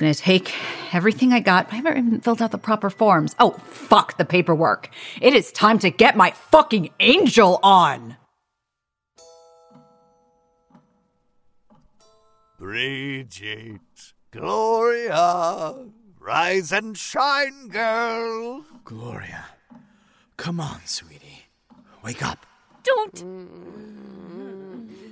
It's 0.01 0.21
gonna 0.21 0.37
take 0.37 0.55
everything 0.95 1.33
I 1.33 1.41
got. 1.41 1.73
I 1.73 1.77
haven't 1.77 2.07
even 2.07 2.21
filled 2.21 2.41
out 2.41 2.53
the 2.53 2.59
proper 2.59 2.89
forms. 2.89 3.35
Oh, 3.41 3.51
fuck 3.67 4.17
the 4.17 4.25
paperwork. 4.25 4.91
It 5.21 5.35
is 5.35 5.51
time 5.51 5.81
to 5.81 5.91
get 5.91 6.17
my 6.17 6.31
fucking 6.53 6.91
angel 7.01 7.59
on. 7.65 8.17
Bridget, 12.61 13.81
Gloria, 14.31 15.75
rise 16.21 16.71
and 16.71 16.97
shine, 16.97 17.67
girl. 17.67 18.65
Gloria, 18.85 19.47
come 20.37 20.61
on, 20.61 20.81
sweetie. 20.85 21.47
Wake 22.05 22.25
up. 22.25 22.47
Don't. 22.85 23.15
Mm. 23.15 24.38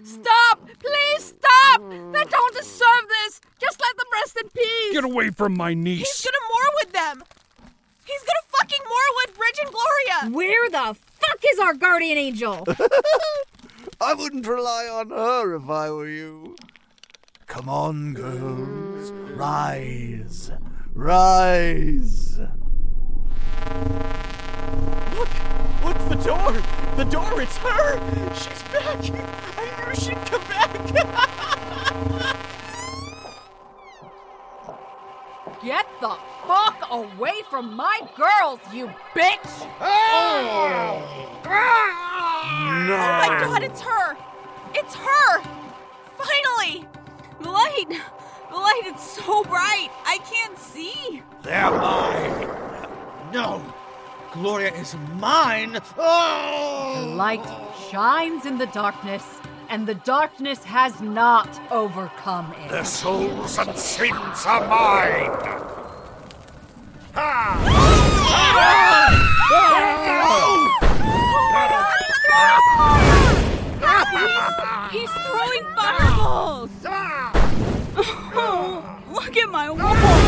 Stop! 0.07 0.69
Please 0.79 1.35
stop! 1.35 1.83
They 1.90 2.25
don't 2.25 2.55
deserve 2.55 3.09
this! 3.09 3.40
Just 3.61 3.81
let 3.81 3.97
them 3.97 4.07
rest 4.12 4.37
in 4.40 4.49
peace! 4.51 4.92
Get 4.92 5.03
away 5.03 5.31
from 5.31 5.57
my 5.57 5.75
niece. 5.75 5.99
He's 5.99 6.25
gonna 6.25 6.45
moor 6.49 6.71
with 6.77 6.92
them! 6.92 7.25
He's 8.05 8.21
gonna 8.21 8.47
fucking 8.47 8.85
moor 8.85 9.09
with 9.16 9.37
Bridge 9.37 9.59
and 9.64 9.73
Gloria! 9.73 10.37
Where 10.37 10.71
the 10.71 10.95
fuck 10.95 11.45
is 11.53 11.59
our 11.59 11.75
guardian 11.75 12.19
angel? 12.19 12.64
I 14.01 14.14
wouldn't 14.14 14.47
rely 14.47 14.87
on 14.87 15.11
her 15.11 15.57
if 15.57 15.69
I 15.69 15.90
were 15.90 16.09
you. 16.09 16.55
Come 17.49 17.69
on, 17.69 18.14
girls. 18.14 19.11
Rise. 19.35 20.53
Rise. 20.95 22.38
Look! 25.16 25.45
Look, 26.09 26.19
the 26.19 26.25
door! 26.25 26.53
The 26.97 27.05
door, 27.05 27.40
it's 27.40 27.57
her! 27.59 27.99
She's 28.35 28.62
back! 28.73 28.99
I 29.59 29.87
knew 29.87 29.95
she'd 29.95 30.16
come 30.27 30.42
back! 30.42 30.73
Get 35.64 35.87
the 36.01 36.16
fuck 36.47 36.87
away 36.90 37.42
from 37.51 37.75
my 37.75 38.01
girls, 38.16 38.61
you 38.73 38.87
bitch! 39.14 39.66
No! 39.81 41.03
Oh 42.88 42.88
my 42.88 43.27
god, 43.40 43.62
it's 43.64 43.81
her! 43.81 44.16
It's 44.75 44.95
her! 44.95 45.40
Finally! 46.16 46.87
The 47.40 47.51
light! 47.51 47.88
The 48.51 48.57
light, 48.57 48.83
it's 48.85 49.03
so 49.03 49.42
bright! 49.42 49.90
I 50.05 50.19
can't 50.19 50.57
see! 50.57 51.23
They're 51.42 51.71
mine! 51.71 52.49
No! 53.33 53.61
Gloria 54.37 54.70
is 54.75 54.94
mine! 55.14 55.79
Oh! 55.96 57.01
The 57.01 57.07
light 57.14 57.46
shines 57.90 58.44
in 58.44 58.59
the 58.59 58.66
darkness, 58.66 59.25
and 59.70 59.87
the 59.87 59.94
darkness 59.94 60.62
has 60.64 61.01
not 61.01 61.49
overcome 61.72 62.53
it. 62.61 62.70
Their 62.70 62.85
souls 62.85 63.59
and 63.59 63.75
sins 63.79 64.44
are 64.44 64.68
mine! 64.68 65.33
He's, 74.90 75.01
he's 75.01 75.11
throwing 75.25 75.64
fireballs! 75.75 76.70
Oh, 78.38 79.01
look 79.14 79.35
at 79.35 79.49
my 79.49 79.70
wall! 79.70 80.26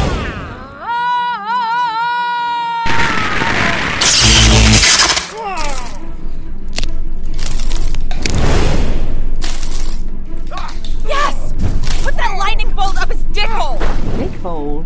Lightning 12.59 12.75
bolt 12.75 13.01
up 13.01 13.11
his 13.11 13.23
dick 13.25 13.45
hole! 13.45 13.79
Dick 14.19 14.41
hole? 14.41 14.85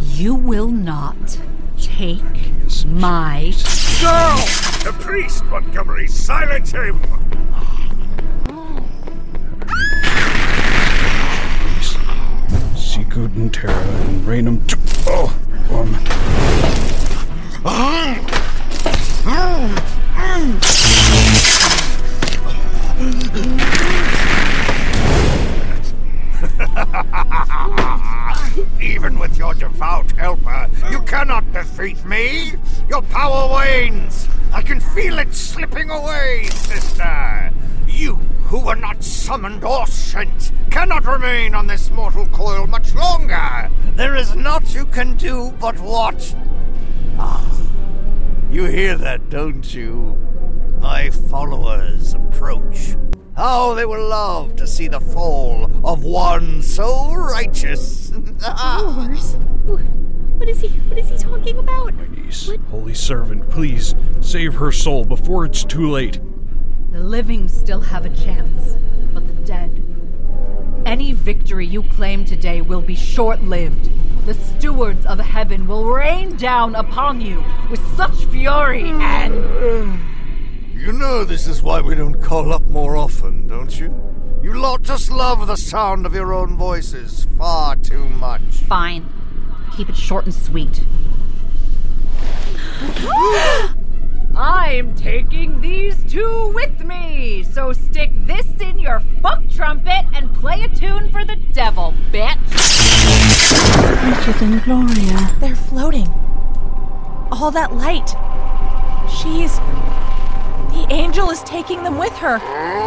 You 0.00 0.34
will 0.34 0.68
not 0.70 1.38
take 1.78 2.22
my 2.86 3.52
girl! 4.00 4.36
The 4.84 4.96
priest, 4.98 5.44
Montgomery, 5.46 6.06
silence 6.06 6.72
him! 6.72 7.19
Terra 13.52 13.74
and. 13.74 14.26
Oh, 15.06 15.36
um. 17.64 17.80
Even 28.80 29.18
with 29.18 29.36
your 29.38 29.54
devout 29.54 30.10
helper, 30.12 30.68
you 30.90 31.00
cannot 31.02 31.50
defeat 31.52 32.04
me! 32.04 32.52
Your 32.88 33.02
power 33.02 33.54
wanes! 33.54 34.28
I 34.52 34.62
can 34.62 34.80
feel 34.80 35.18
it 35.18 35.34
slipping 35.34 35.90
away, 35.90 36.44
sister! 36.50 37.52
You, 37.86 38.16
who 38.16 38.64
were 38.64 38.76
not 38.76 39.04
summoned 39.04 39.64
or 39.64 39.86
sent, 39.86 40.52
cannot 40.70 41.04
remain 41.04 41.54
on 41.54 41.66
this 41.66 41.90
mortal 41.90 42.26
coil 42.28 42.66
much 42.66 42.94
longer! 42.94 43.70
There 43.96 44.14
is 44.14 44.34
naught 44.36 44.72
you 44.72 44.86
can 44.86 45.16
do 45.16 45.52
but 45.60 45.78
watch. 45.80 46.34
Ah, 47.18 47.60
you 48.50 48.64
hear 48.64 48.96
that, 48.96 49.28
don't 49.30 49.74
you? 49.74 50.16
My 50.80 51.10
followers 51.10 52.14
approach. 52.14 52.96
How 53.36 53.74
they 53.74 53.84
will 53.84 54.08
love 54.08 54.56
to 54.56 54.66
see 54.66 54.86
the 54.86 55.00
fall 55.00 55.70
of 55.84 56.04
one 56.04 56.62
so 56.62 57.14
righteous. 57.14 58.10
Followers? 58.40 59.36
What 60.36 60.48
is 60.48 60.60
he? 60.60 60.68
What 60.68 60.98
is 60.98 61.10
he 61.10 61.18
talking 61.18 61.58
about? 61.58 61.94
My 61.94 62.06
Niece, 62.06 62.50
holy 62.70 62.94
servant, 62.94 63.50
please 63.50 63.94
save 64.20 64.54
her 64.54 64.72
soul 64.72 65.04
before 65.04 65.44
it's 65.44 65.64
too 65.64 65.90
late. 65.90 66.20
The 66.92 67.00
living 67.00 67.48
still 67.48 67.80
have 67.80 68.06
a 68.06 68.10
chance, 68.10 68.76
but 69.12 69.26
the 69.26 69.34
dead. 69.44 69.89
Any 70.86 71.12
victory 71.12 71.66
you 71.66 71.82
claim 71.82 72.24
today 72.24 72.60
will 72.62 72.80
be 72.80 72.94
short 72.94 73.42
lived. 73.42 73.90
The 74.26 74.34
stewards 74.34 75.06
of 75.06 75.18
heaven 75.18 75.66
will 75.66 75.84
rain 75.84 76.36
down 76.36 76.74
upon 76.74 77.20
you 77.20 77.44
with 77.70 77.80
such 77.96 78.24
fury 78.26 78.84
and. 78.84 80.00
You 80.80 80.92
know 80.92 81.24
this 81.24 81.46
is 81.46 81.62
why 81.62 81.82
we 81.82 81.94
don't 81.94 82.22
call 82.22 82.54
up 82.54 82.62
more 82.62 82.96
often, 82.96 83.46
don't 83.46 83.78
you? 83.78 83.92
You 84.42 84.54
lot 84.54 84.80
just 84.80 85.10
love 85.10 85.46
the 85.46 85.56
sound 85.56 86.06
of 86.06 86.14
your 86.14 86.32
own 86.32 86.56
voices 86.56 87.26
far 87.36 87.76
too 87.76 88.08
much. 88.08 88.40
Fine. 88.66 89.06
Keep 89.76 89.90
it 89.90 89.96
short 89.96 90.24
and 90.24 90.32
sweet. 90.32 90.86
I'm 94.42 94.94
taking 94.94 95.60
these 95.60 96.02
two 96.10 96.50
with 96.54 96.82
me, 96.82 97.42
so 97.42 97.74
stick 97.74 98.10
this 98.24 98.46
in 98.58 98.78
your 98.78 99.00
fuck 99.20 99.46
trumpet 99.50 100.06
and 100.14 100.34
play 100.34 100.62
a 100.62 100.68
tune 100.68 101.12
for 101.12 101.26
the 101.26 101.36
devil, 101.52 101.92
bitch. 102.10 102.38
Bridget 104.00 104.40
and 104.40 104.62
Gloria. 104.62 105.36
They're 105.40 105.54
floating. 105.54 106.06
All 107.30 107.50
that 107.50 107.74
light. 107.74 108.08
She's. 109.10 109.58
The 110.72 110.86
angel 110.88 111.28
is 111.28 111.42
taking 111.42 111.82
them 111.82 111.98
with 111.98 112.14
her. 112.14 112.38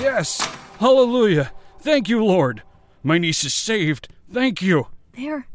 Yes! 0.00 0.40
Hallelujah! 0.78 1.50
Thank 1.80 2.08
you, 2.08 2.24
Lord! 2.24 2.62
My 3.02 3.18
niece 3.18 3.42
is 3.42 3.52
saved. 3.52 4.08
Thank 4.32 4.62
you. 4.62 4.86
They're. 5.12 5.48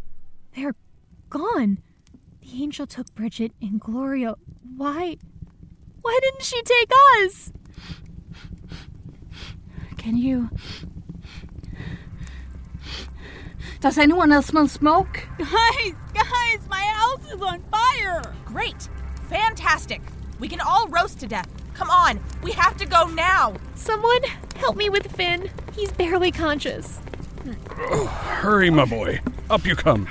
they're 0.54 0.76
gone. 1.30 1.78
The 2.54 2.62
angel 2.62 2.86
took 2.86 3.16
Bridget 3.16 3.52
and 3.64 3.80
Gloria. 3.80 4.36
Why? 4.78 5.18
Why 6.04 6.20
didn't 6.22 6.44
she 6.44 6.62
take 6.62 6.92
us? 7.24 7.52
Can 9.98 10.18
you. 10.18 10.52
Does 13.80 13.98
anyone 13.98 14.32
else 14.32 14.46
smell 14.46 14.68
smoke? 14.68 15.28
Guys, 15.40 15.96
guys, 16.14 16.60
my 16.70 16.84
house 16.84 17.32
is 17.34 17.42
on 17.42 17.64
fire! 17.72 18.22
Great! 18.46 18.88
Fantastic! 19.30 20.04
We 20.40 20.48
can 20.48 20.62
all 20.62 20.88
roast 20.90 21.20
to 21.22 21.28
death. 21.28 21.50
Come 21.74 21.90
on, 21.90 22.20
we 22.44 22.52
have 22.52 22.78
to 22.78 22.86
go 22.86 23.08
now. 23.08 23.56
Someone 23.74 24.22
help 24.58 24.76
me 24.76 24.90
with 24.90 25.12
Finn. 25.16 25.50
He's 25.76 25.92
barely 25.92 26.32
conscious. 26.32 27.00
Oh, 27.80 28.06
hurry, 28.06 28.70
my 28.70 28.86
boy. 28.86 29.22
Up 29.50 29.66
you 29.66 29.76
come. 29.76 30.08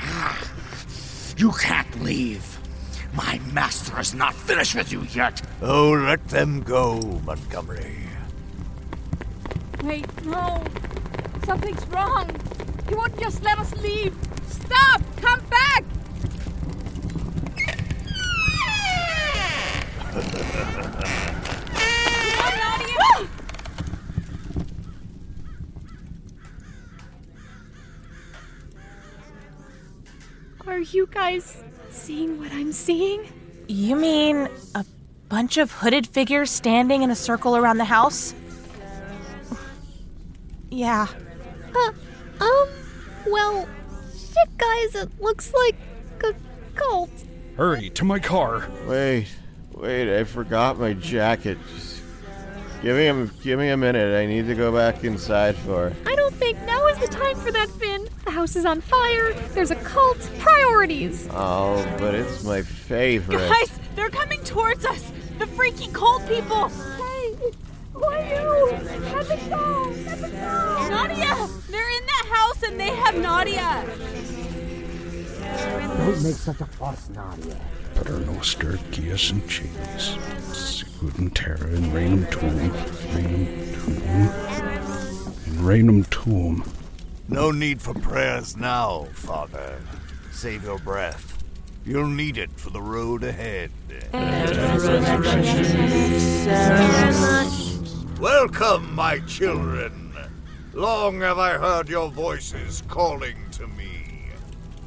You 1.37 1.51
can't 1.53 2.03
leave. 2.03 2.59
My 3.15 3.39
master 3.53 3.99
is 4.01 4.15
not 4.15 4.35
finished 4.35 4.75
with 4.75 4.93
you 4.93 5.03
yet. 5.13 5.43
Oh, 5.61 5.93
let 5.93 6.27
them 6.29 6.63
go, 6.63 7.01
Montgomery. 7.25 7.99
Wait, 9.83 10.25
no. 10.25 10.63
Something's 11.45 11.87
wrong. 11.89 12.31
You 12.91 12.97
won't 12.97 13.19
just 13.19 13.43
let 13.43 13.59
us 13.59 13.75
leave. 13.83 14.15
Stop! 14.49 15.03
Come 15.17 15.41
back! 15.51 15.85
Are 30.67 30.79
you 30.79 31.09
guys 31.11 31.63
seeing 31.91 32.39
what 32.39 32.53
I'm 32.53 32.73
seeing? 32.73 33.27
You 33.67 33.97
mean 33.97 34.49
a 34.75 34.85
bunch 35.29 35.57
of 35.57 35.73
hooded 35.73 36.07
figures 36.07 36.51
standing 36.51 37.03
in 37.03 37.11
a 37.11 37.17
circle 37.17 37.57
around 37.57 37.79
the 37.79 37.85
house? 37.85 38.35
Yeah. 40.71 41.07
Uh, 41.75 41.93
um, 42.41 42.69
well, 43.27 43.69
shit, 44.13 44.57
guys, 44.57 44.95
it 44.95 45.21
looks 45.21 45.53
like 45.53 45.75
a 46.25 46.35
cult. 46.77 47.11
Hurry 47.57 47.91
to 47.91 48.05
my 48.05 48.19
car. 48.19 48.69
Wait, 48.87 49.29
wait, 49.73 50.17
I 50.17 50.25
forgot 50.25 50.79
my 50.79 50.93
jacket. 50.93 51.59
Just 51.75 51.92
give 52.83 52.97
me 52.97 53.07
a, 53.07 53.27
give 53.43 53.59
me 53.59 53.69
a 53.69 53.77
minute. 53.77 54.15
I 54.15 54.27
need 54.27 54.47
to 54.47 54.55
go 54.55 54.73
back 54.73 55.05
inside 55.05 55.57
for. 55.57 55.93
I 56.07 56.15
don't 56.15 56.35
think 56.35 56.61
now 56.63 56.87
is 56.89 56.99
the 56.99 57.07
time 57.07 57.37
for 57.37 57.53
that, 57.53 57.69
Finn. 57.71 58.09
The 58.25 58.31
house 58.31 58.57
is 58.57 58.65
on 58.65 58.81
fire. 58.81 59.33
There's 59.55 59.71
a 59.71 59.77
cult. 59.77 60.19
Priorities. 60.39 61.29
Oh, 61.31 61.85
but 61.99 62.15
it's 62.15 62.45
my 62.45 62.63
favorite. 62.63 63.39
Guys, 63.39 63.79
they're 63.95 64.11
coming 64.11 64.43
towards 64.45 64.85
us! 64.85 65.13
The 65.39 65.47
freaky 65.47 65.89
cold 65.93 66.27
people! 66.27 66.69
Hey, 66.69 67.35
who 67.93 68.05
are 68.05 68.21
you? 68.21 68.71
Let 69.13 69.29
me 69.29 69.49
go. 69.49 69.93
Let 70.07 70.21
me 70.21 70.31
go. 70.31 70.89
Nadia! 70.89 71.49
They're 71.71 71.91
in 71.91 72.07
that 72.07 72.27
house 72.31 72.63
and 72.63 72.81
they 72.81 72.89
have 72.89 73.17
Nadia! 73.17 73.85
Don't 75.99 76.23
make 76.23 76.35
such 76.35 76.61
a 76.61 76.67
fuss, 76.67 77.09
Nadia. 77.11 77.57
Paternoster, 77.95 78.79
Gias 78.91 79.31
and 79.31 79.49
Chains. 79.49 80.19
Sigurd 80.57 81.19
and 81.19 81.35
Terra 81.35 81.69
and 81.69 81.93
Rainham 81.93 82.27
Tomb. 82.31 82.73
Rainham 83.15 83.75
Tomb. 83.75 84.29
And 85.47 85.61
Rainham 85.61 86.05
Tomb. 86.05 86.65
No 87.29 87.51
need 87.51 87.81
for 87.81 87.95
prayers 87.95 88.57
now, 88.57 89.07
Father. 89.15 89.81
Save 90.33 90.65
your 90.65 90.79
breath. 90.79 91.43
You'll 91.85 92.07
need 92.07 92.39
it 92.39 92.51
for 92.53 92.71
the 92.71 92.83
road 92.83 93.25
ahead. 93.25 93.71
Welcome, 98.21 98.95
my 98.95 99.19
children. 99.27 100.15
Long 100.75 101.21
have 101.21 101.39
I 101.39 101.59
heard 101.59 101.89
your 101.89 102.09
voices 102.11 102.83
calling 102.89 103.37
to 103.53 103.67
me. 103.67 104.05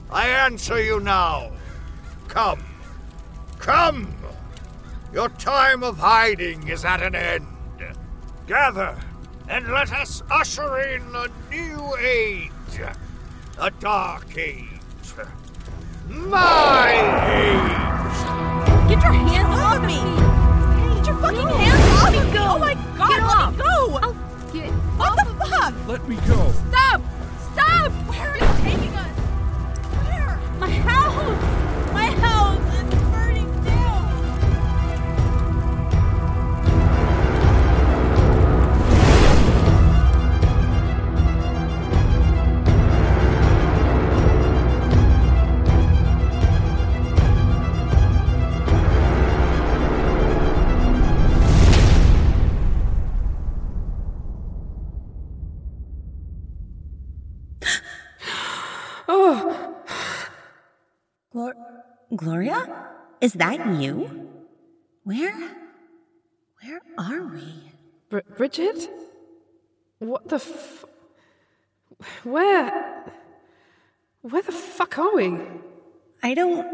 I 0.10 0.28
answer 0.28 0.82
you 0.82 1.00
now. 1.00 1.52
Come. 2.28 2.64
Come! 3.60 4.14
Your 5.14 5.30
time 5.30 5.84
of 5.84 5.98
hiding 5.98 6.68
is 6.68 6.84
at 6.84 7.02
an 7.02 7.16
end. 7.16 7.48
Gather 8.48 8.98
and 9.48 9.68
let 9.72 9.92
us 9.92 10.22
usher 10.30 10.78
in 10.80 11.04
a 11.16 11.28
new 11.50 11.96
age. 11.98 12.52
A 13.60 13.72
dark 13.72 14.38
age. 14.38 14.70
My 16.08 16.92
age! 17.34 18.90
Get 18.90 19.04
your 19.04 19.14
hands 19.14 19.60
off 19.60 19.82
me! 19.82 20.96
Get 20.98 21.08
your 21.08 21.18
fucking 21.18 21.48
hands 21.48 22.04
off 22.04 22.12
me! 22.12 22.34
go. 22.34 22.46
Oh 22.46 22.60
my 22.60 22.74
god, 22.98 23.10
Get 23.10 23.22
let 23.24 23.38
off. 23.38 23.52
me 23.52 23.64
go! 23.64 23.98
I'll 23.98 24.14
get 24.54 24.72
what 24.98 25.16
the 25.18 25.26
fuck? 25.46 25.88
Let 25.88 26.08
me 26.08 26.16
go. 26.28 26.52
Stop! 26.70 27.02
Stop! 27.54 27.92
Where 28.08 28.45
Gloria? 62.16 62.88
Is 63.22 63.34
that 63.34 63.80
you? 63.82 64.30
Where? 65.04 65.36
Where 66.62 66.82
are 66.98 67.28
we? 67.28 67.72
Br- 68.10 68.20
Bridget? 68.38 68.90
What 70.00 70.28
the 70.30 70.36
f. 70.36 70.86
Where. 72.24 73.04
Where 74.22 74.42
the 74.42 74.52
fuck 74.52 74.98
are 74.98 75.16
we? 75.16 75.38
I 76.24 76.34
don't. 76.34 76.66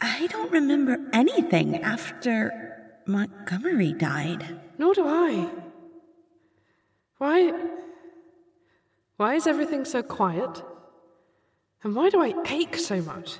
I 0.00 0.26
don't 0.26 0.50
remember 0.50 0.98
anything 1.12 1.82
after 1.82 3.00
Montgomery 3.06 3.92
died. 3.92 4.60
Nor 4.78 4.94
do 4.94 5.06
I. 5.06 5.50
Why. 7.18 7.52
Why 9.16 9.34
is 9.34 9.46
everything 9.46 9.84
so 9.84 10.02
quiet? 10.02 10.62
And 11.82 11.94
why 11.94 12.08
do 12.10 12.20
I 12.22 12.34
ache 12.46 12.76
so 12.76 13.00
much? 13.02 13.38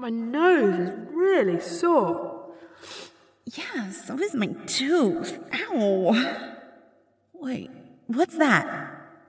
My 0.00 0.08
nose 0.08 0.78
is 0.78 0.94
really 1.12 1.60
sore. 1.60 2.46
Yeah, 3.44 3.90
so 3.90 4.18
is 4.18 4.34
my 4.34 4.46
tooth. 4.64 5.38
Ow. 5.52 6.46
Wait, 7.34 7.70
what's 8.06 8.38
that? 8.38 8.64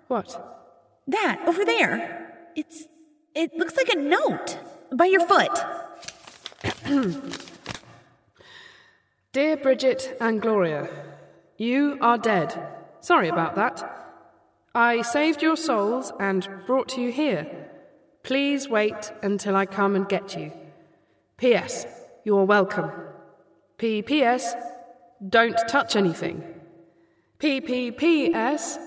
What? 0.07 0.29
That, 1.07 1.41
over 1.45 1.65
there. 1.65 2.37
It's. 2.55 2.85
It 3.35 3.53
looks 3.57 3.75
like 3.75 3.89
a 3.89 3.97
note 3.97 4.59
by 4.93 5.07
your 5.07 5.27
foot. 5.27 5.51
Dear 9.33 9.57
Bridget 9.57 10.15
and 10.21 10.41
Gloria, 10.41 10.87
you 11.57 11.97
are 11.99 12.17
dead. 12.17 12.57
Sorry 13.01 13.27
about 13.27 13.55
that. 13.55 13.83
I 14.73 15.01
saved 15.01 15.41
your 15.41 15.57
souls 15.57 16.13
and 16.17 16.47
brought 16.65 16.97
you 16.97 17.11
here. 17.11 17.67
Please 18.23 18.69
wait 18.69 19.11
until 19.21 19.57
I 19.57 19.65
come 19.65 19.97
and 19.97 20.07
get 20.07 20.37
you. 20.37 20.53
P.S. 21.41 21.87
You're 22.23 22.45
welcome. 22.45 22.91
P.P.S. 23.79 24.53
Don't 25.27 25.57
touch 25.67 25.95
anything. 25.95 26.43
P.P.P.S. 27.39 28.77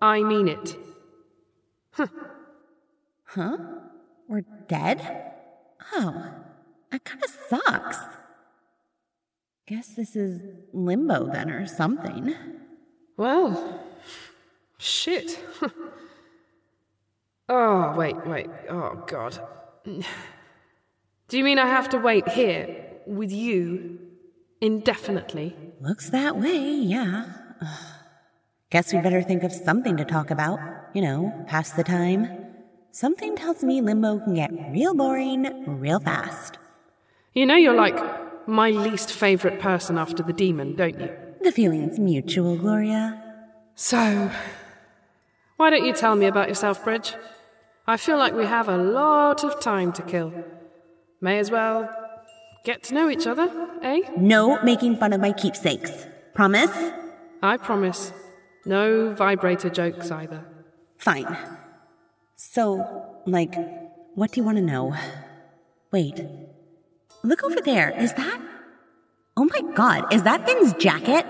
I 0.00 0.22
mean 0.22 0.46
it. 0.46 0.76
Huh. 1.90 2.06
Huh? 3.24 3.56
We're 4.28 4.44
dead? 4.68 5.32
Oh, 5.94 6.30
that 6.92 7.02
kind 7.02 7.24
of 7.24 7.30
sucks. 7.48 7.98
Guess 9.66 9.88
this 9.96 10.14
is 10.14 10.42
limbo 10.72 11.26
then 11.26 11.50
or 11.50 11.66
something. 11.66 12.36
Well, 13.16 13.82
shit. 14.78 15.44
oh, 17.48 17.94
wait, 17.96 18.24
wait. 18.24 18.46
Oh, 18.70 19.02
God. 19.08 19.40
Do 21.28 21.38
you 21.38 21.44
mean 21.44 21.58
I 21.58 21.66
have 21.66 21.88
to 21.88 21.98
wait 21.98 22.28
here 22.28 22.86
with 23.04 23.32
you 23.32 23.98
indefinitely? 24.60 25.56
Looks 25.80 26.10
that 26.10 26.36
way, 26.36 26.56
yeah. 26.56 27.24
Ugh. 27.60 27.68
Guess 28.70 28.92
we 28.92 29.00
better 29.00 29.22
think 29.22 29.44
of 29.44 29.52
something 29.52 29.96
to 29.96 30.04
talk 30.04 30.30
about. 30.30 30.58
You 30.92 31.02
know, 31.02 31.44
pass 31.46 31.70
the 31.70 31.84
time. 31.84 32.28
Something 32.90 33.36
tells 33.36 33.62
me 33.62 33.80
limbo 33.80 34.18
can 34.18 34.34
get 34.34 34.50
real 34.72 34.94
boring 34.94 35.64
real 35.80 36.00
fast. 36.00 36.58
You 37.32 37.46
know 37.46 37.54
you're 37.54 37.74
like 37.74 37.98
my 38.48 38.70
least 38.70 39.12
favorite 39.12 39.60
person 39.60 39.98
after 39.98 40.22
the 40.22 40.32
demon, 40.32 40.74
don't 40.74 40.98
you? 40.98 41.10
The 41.42 41.52
feeling's 41.52 41.98
mutual, 41.98 42.56
Gloria. 42.56 43.22
So, 43.74 44.30
why 45.56 45.70
don't 45.70 45.84
you 45.84 45.92
tell 45.92 46.16
me 46.16 46.26
about 46.26 46.48
yourself, 46.48 46.82
Bridge? 46.82 47.14
I 47.86 47.96
feel 47.96 48.16
like 48.16 48.34
we 48.34 48.46
have 48.46 48.68
a 48.68 48.76
lot 48.76 49.44
of 49.44 49.60
time 49.60 49.92
to 49.92 50.02
kill. 50.02 50.32
May 51.20 51.38
as 51.38 51.50
well 51.50 51.88
get 52.64 52.82
to 52.84 52.94
know 52.94 53.08
each 53.08 53.26
other, 53.26 53.48
eh? 53.82 54.00
No 54.16 54.62
making 54.62 54.96
fun 54.96 55.12
of 55.12 55.20
my 55.20 55.32
keepsakes. 55.32 55.90
Promise? 56.34 56.70
I 57.42 57.56
promise. 57.56 58.12
No 58.64 59.14
vibrator 59.14 59.70
jokes 59.70 60.10
either. 60.10 60.44
Fine. 60.98 61.36
So, 62.36 63.22
like, 63.26 63.54
what 64.14 64.32
do 64.32 64.40
you 64.40 64.44
want 64.44 64.58
to 64.58 64.62
know? 64.62 64.94
Wait. 65.92 66.20
Look 67.22 67.44
over 67.44 67.60
there. 67.60 67.90
Is 67.98 68.12
that. 68.14 68.40
Oh 69.36 69.44
my 69.44 69.60
god, 69.74 70.12
is 70.12 70.22
that 70.24 70.46
Finn's 70.46 70.72
jacket? 70.74 71.26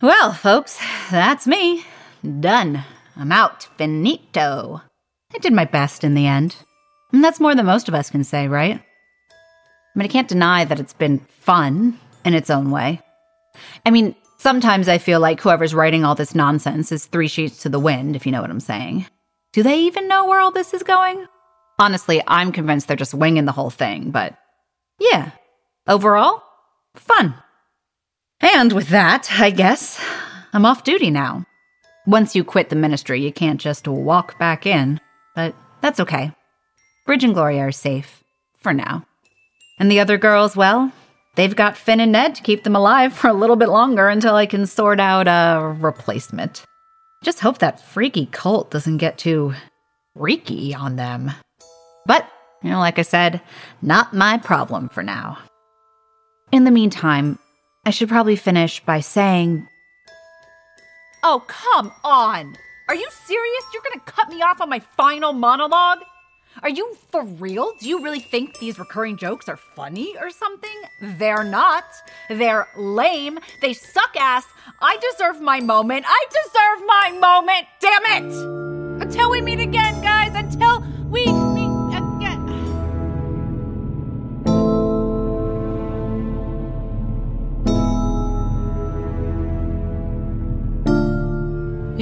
Well, 0.00 0.32
folks, 0.32 0.80
that's 1.10 1.46
me. 1.46 1.84
Done. 2.40 2.84
I'm 3.16 3.30
out. 3.30 3.68
Finito. 3.76 4.82
I 5.34 5.38
did 5.38 5.52
my 5.52 5.64
best 5.64 6.04
in 6.04 6.14
the 6.14 6.26
end. 6.26 6.56
And 7.12 7.22
that's 7.22 7.40
more 7.40 7.54
than 7.54 7.66
most 7.66 7.88
of 7.88 7.94
us 7.94 8.10
can 8.10 8.24
say, 8.24 8.48
right? 8.48 8.80
I 8.80 9.98
mean, 9.98 10.06
I 10.06 10.08
can't 10.08 10.28
deny 10.28 10.64
that 10.64 10.80
it's 10.80 10.94
been 10.94 11.20
fun 11.28 11.98
in 12.24 12.34
its 12.34 12.50
own 12.50 12.70
way. 12.70 13.00
I 13.84 13.90
mean, 13.90 14.14
sometimes 14.38 14.88
I 14.88 14.98
feel 14.98 15.20
like 15.20 15.40
whoever's 15.40 15.74
writing 15.74 16.04
all 16.04 16.14
this 16.14 16.34
nonsense 16.34 16.90
is 16.90 17.06
three 17.06 17.28
sheets 17.28 17.62
to 17.62 17.68
the 17.68 17.78
wind, 17.78 18.16
if 18.16 18.24
you 18.24 18.32
know 18.32 18.40
what 18.40 18.50
I'm 18.50 18.60
saying. 18.60 19.06
Do 19.52 19.62
they 19.62 19.80
even 19.80 20.08
know 20.08 20.26
where 20.26 20.40
all 20.40 20.50
this 20.50 20.72
is 20.72 20.82
going? 20.82 21.26
Honestly, 21.78 22.22
I'm 22.26 22.52
convinced 22.52 22.88
they're 22.88 22.96
just 22.96 23.12
winging 23.14 23.44
the 23.44 23.52
whole 23.52 23.70
thing, 23.70 24.10
but 24.10 24.34
yeah. 24.98 25.32
Overall, 25.86 26.42
fun. 26.94 27.34
And 28.40 28.72
with 28.72 28.88
that, 28.88 29.28
I 29.38 29.50
guess, 29.50 30.02
I'm 30.52 30.64
off 30.64 30.84
duty 30.84 31.10
now. 31.10 31.44
Once 32.06 32.34
you 32.34 32.44
quit 32.44 32.70
the 32.70 32.76
ministry, 32.76 33.22
you 33.22 33.32
can't 33.32 33.60
just 33.60 33.86
walk 33.86 34.38
back 34.38 34.66
in, 34.66 35.00
but 35.34 35.54
that's 35.80 36.00
okay. 36.00 36.32
Bridge 37.06 37.24
and 37.24 37.34
Gloria 37.34 37.62
are 37.62 37.72
safe, 37.72 38.22
for 38.58 38.72
now. 38.72 39.04
And 39.78 39.90
the 39.90 40.00
other 40.00 40.18
girls, 40.18 40.56
well, 40.56 40.92
they've 41.34 41.56
got 41.56 41.76
Finn 41.76 42.00
and 42.00 42.12
Ned 42.12 42.34
to 42.36 42.42
keep 42.42 42.62
them 42.62 42.76
alive 42.76 43.12
for 43.16 43.28
a 43.28 43.34
little 43.34 43.56
bit 43.56 43.68
longer 43.68 44.08
until 44.08 44.34
I 44.34 44.46
can 44.46 44.66
sort 44.66 45.00
out 45.00 45.26
a 45.26 45.76
replacement. 45.80 46.64
Just 47.22 47.40
hope 47.40 47.58
that 47.58 47.80
freaky 47.80 48.26
cult 48.26 48.70
doesn't 48.70 48.98
get 48.98 49.18
too 49.18 49.54
freaky 50.16 50.74
on 50.74 50.96
them. 50.96 51.30
But, 52.06 52.28
you 52.62 52.70
know, 52.70 52.78
like 52.78 52.98
I 52.98 53.02
said, 53.02 53.40
not 53.80 54.12
my 54.12 54.38
problem 54.38 54.88
for 54.88 55.02
now. 55.02 55.38
In 56.50 56.64
the 56.64 56.70
meantime, 56.70 57.38
I 57.86 57.90
should 57.90 58.08
probably 58.08 58.36
finish 58.36 58.84
by 58.84 59.00
saying. 59.00 59.66
Oh, 61.24 61.44
come 61.46 61.92
on! 62.04 62.56
Are 62.92 62.94
you 62.94 63.08
serious? 63.24 63.64
You're 63.72 63.82
gonna 63.82 64.04
cut 64.04 64.28
me 64.28 64.42
off 64.42 64.60
on 64.60 64.68
my 64.68 64.78
final 64.78 65.32
monologue? 65.32 66.00
Are 66.62 66.68
you 66.68 66.94
for 67.10 67.24
real? 67.24 67.72
Do 67.80 67.88
you 67.88 68.02
really 68.02 68.20
think 68.20 68.58
these 68.58 68.78
recurring 68.78 69.16
jokes 69.16 69.48
are 69.48 69.56
funny 69.56 70.14
or 70.20 70.28
something? 70.28 70.78
They're 71.00 71.42
not. 71.42 71.84
They're 72.28 72.68
lame. 72.76 73.38
They 73.62 73.72
suck 73.72 74.14
ass. 74.20 74.44
I 74.82 74.98
deserve 75.10 75.40
my 75.40 75.58
moment. 75.58 76.04
I 76.06 76.22
deserve 76.28 76.86
my 76.86 77.18
moment. 77.18 77.66
Damn 77.80 78.04
it! 78.04 79.02
Until 79.02 79.30
we 79.30 79.40
meet 79.40 79.60
again, 79.60 80.02
guys. 80.02 80.32
Until 80.34 80.84
we 81.08 81.24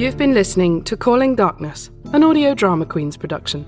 You've 0.01 0.17
been 0.17 0.33
listening 0.33 0.83
to 0.85 0.97
Calling 0.97 1.35
Darkness, 1.35 1.91
an 2.11 2.23
audio 2.23 2.55
drama 2.55 2.87
queen's 2.87 3.15
production. 3.15 3.67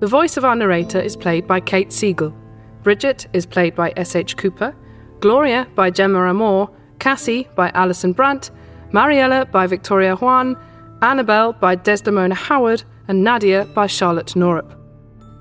The 0.00 0.06
voice 0.06 0.36
of 0.36 0.44
our 0.44 0.54
narrator 0.54 1.00
is 1.00 1.16
played 1.16 1.46
by 1.46 1.60
Kate 1.60 1.94
Siegel. 1.94 2.36
Bridget 2.82 3.26
is 3.32 3.46
played 3.46 3.74
by 3.74 3.94
S.H. 3.96 4.36
Cooper. 4.36 4.76
Gloria 5.20 5.66
by 5.74 5.88
Gemma 5.88 6.28
Amor. 6.28 6.68
Cassie 6.98 7.48
by 7.56 7.70
Alison 7.70 8.12
Brandt. 8.12 8.50
Mariella 8.92 9.46
by 9.46 9.66
Victoria 9.66 10.14
Juan. 10.16 10.58
Annabelle 11.00 11.54
by 11.54 11.74
Desdemona 11.74 12.34
Howard. 12.34 12.84
And 13.08 13.24
Nadia 13.24 13.64
by 13.74 13.86
Charlotte 13.86 14.34
Norup. 14.36 14.78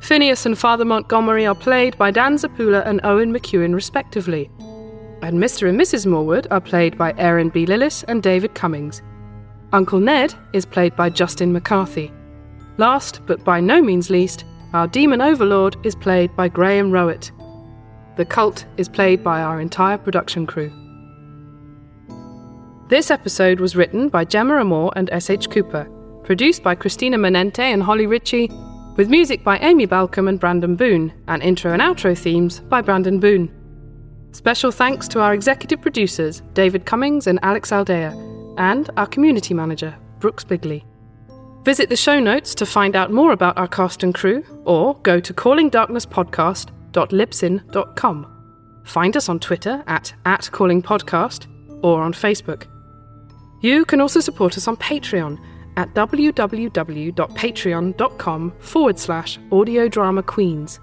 Phineas 0.01 0.45
and 0.45 0.57
Father 0.57 0.85
Montgomery 0.85 1.45
are 1.45 1.53
played 1.53 1.97
by 1.97 2.11
Dan 2.11 2.37
Zappulla 2.37 2.87
and 2.87 3.01
Owen 3.03 3.33
McEwen, 3.33 3.75
respectively. 3.75 4.49
And 5.21 5.43
Mr. 5.43 5.67
and 5.67 5.77
Mrs. 5.77 6.05
Morwood 6.05 6.47
are 6.51 6.61
played 6.61 6.97
by 6.97 7.13
Aaron 7.17 7.49
B. 7.49 7.65
Lillis 7.65 8.05
and 8.07 8.23
David 8.23 8.55
Cummings. 8.55 9.01
Uncle 9.73 9.99
Ned 9.99 10.33
is 10.53 10.65
played 10.65 10.95
by 10.95 11.09
Justin 11.09 11.51
McCarthy. 11.51 12.11
Last, 12.77 13.21
but 13.25 13.43
by 13.43 13.59
no 13.59 13.81
means 13.81 14.09
least, 14.09 14.45
our 14.73 14.87
demon 14.87 15.21
overlord 15.21 15.77
is 15.85 15.95
played 15.95 16.35
by 16.35 16.47
Graham 16.47 16.91
Rowett. 16.91 17.31
The 18.17 18.25
cult 18.25 18.65
is 18.77 18.89
played 18.89 19.23
by 19.23 19.41
our 19.41 19.59
entire 19.59 19.97
production 19.97 20.45
crew. 20.45 20.71
This 22.87 23.09
episode 23.09 23.59
was 23.59 23.75
written 23.75 24.09
by 24.09 24.25
Gemma 24.25 24.59
Amor 24.59 24.91
and 24.95 25.09
S.H. 25.11 25.49
Cooper, 25.49 25.89
produced 26.23 26.61
by 26.61 26.75
Christina 26.75 27.17
Menente 27.17 27.63
and 27.63 27.81
Holly 27.81 28.05
Ritchie, 28.05 28.49
with 28.95 29.09
music 29.09 29.43
by 29.43 29.57
Amy 29.59 29.87
Balcom 29.87 30.29
and 30.29 30.39
Brandon 30.39 30.75
Boone, 30.75 31.11
and 31.27 31.41
intro 31.41 31.73
and 31.73 31.81
outro 31.81 32.17
themes 32.17 32.59
by 32.61 32.81
Brandon 32.81 33.19
Boone. 33.19 33.51
Special 34.31 34.71
thanks 34.71 35.07
to 35.09 35.21
our 35.21 35.33
executive 35.33 35.81
producers, 35.81 36.41
David 36.53 36.85
Cummings 36.85 37.27
and 37.27 37.39
Alex 37.41 37.71
Aldea, 37.71 38.13
and 38.57 38.89
our 38.97 39.07
community 39.07 39.53
manager, 39.53 39.95
Brooks 40.19 40.43
Bigley. 40.43 40.85
Visit 41.63 41.89
the 41.89 41.95
show 41.95 42.19
notes 42.19 42.53
to 42.55 42.65
find 42.65 42.95
out 42.95 43.11
more 43.11 43.31
about 43.31 43.57
our 43.57 43.67
cast 43.67 44.03
and 44.03 44.13
crew, 44.13 44.43
or 44.65 44.95
go 45.01 45.19
to 45.19 45.33
callingdarknesspodcast.libsyn.com. 45.33 48.31
Find 48.83 49.17
us 49.17 49.29
on 49.29 49.39
Twitter 49.39 49.83
at, 49.87 50.13
at 50.25 50.41
callingpodcast 50.41 51.47
or 51.83 52.03
on 52.03 52.13
Facebook. 52.13 52.67
You 53.61 53.83
can 53.85 53.99
also 53.99 54.19
support 54.19 54.57
us 54.57 54.67
on 54.67 54.77
Patreon 54.77 55.39
at 55.75 55.91
www.patreon.com 55.95 58.53
forward 58.59 58.99
slash 58.99 59.39
audiodrama 59.49 60.23
queens. 60.25 60.79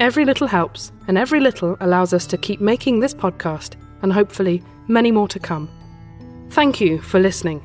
Every 0.00 0.24
little 0.24 0.46
helps, 0.46 0.92
and 1.08 1.18
every 1.18 1.40
little 1.40 1.76
allows 1.80 2.14
us 2.14 2.26
to 2.26 2.38
keep 2.38 2.60
making 2.60 3.00
this 3.00 3.14
podcast, 3.14 3.74
and 4.02 4.12
hopefully 4.12 4.62
many 4.88 5.10
more 5.10 5.28
to 5.28 5.38
come. 5.38 5.70
Thank 6.50 6.80
you 6.80 7.00
for 7.00 7.18
listening. 7.18 7.62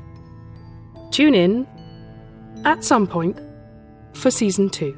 Tune 1.12 1.36
in 1.36 1.68
at 2.66 2.84
some 2.84 3.08
point 3.08 3.40
for 4.14 4.32
season 4.32 4.70
two. 4.70 4.98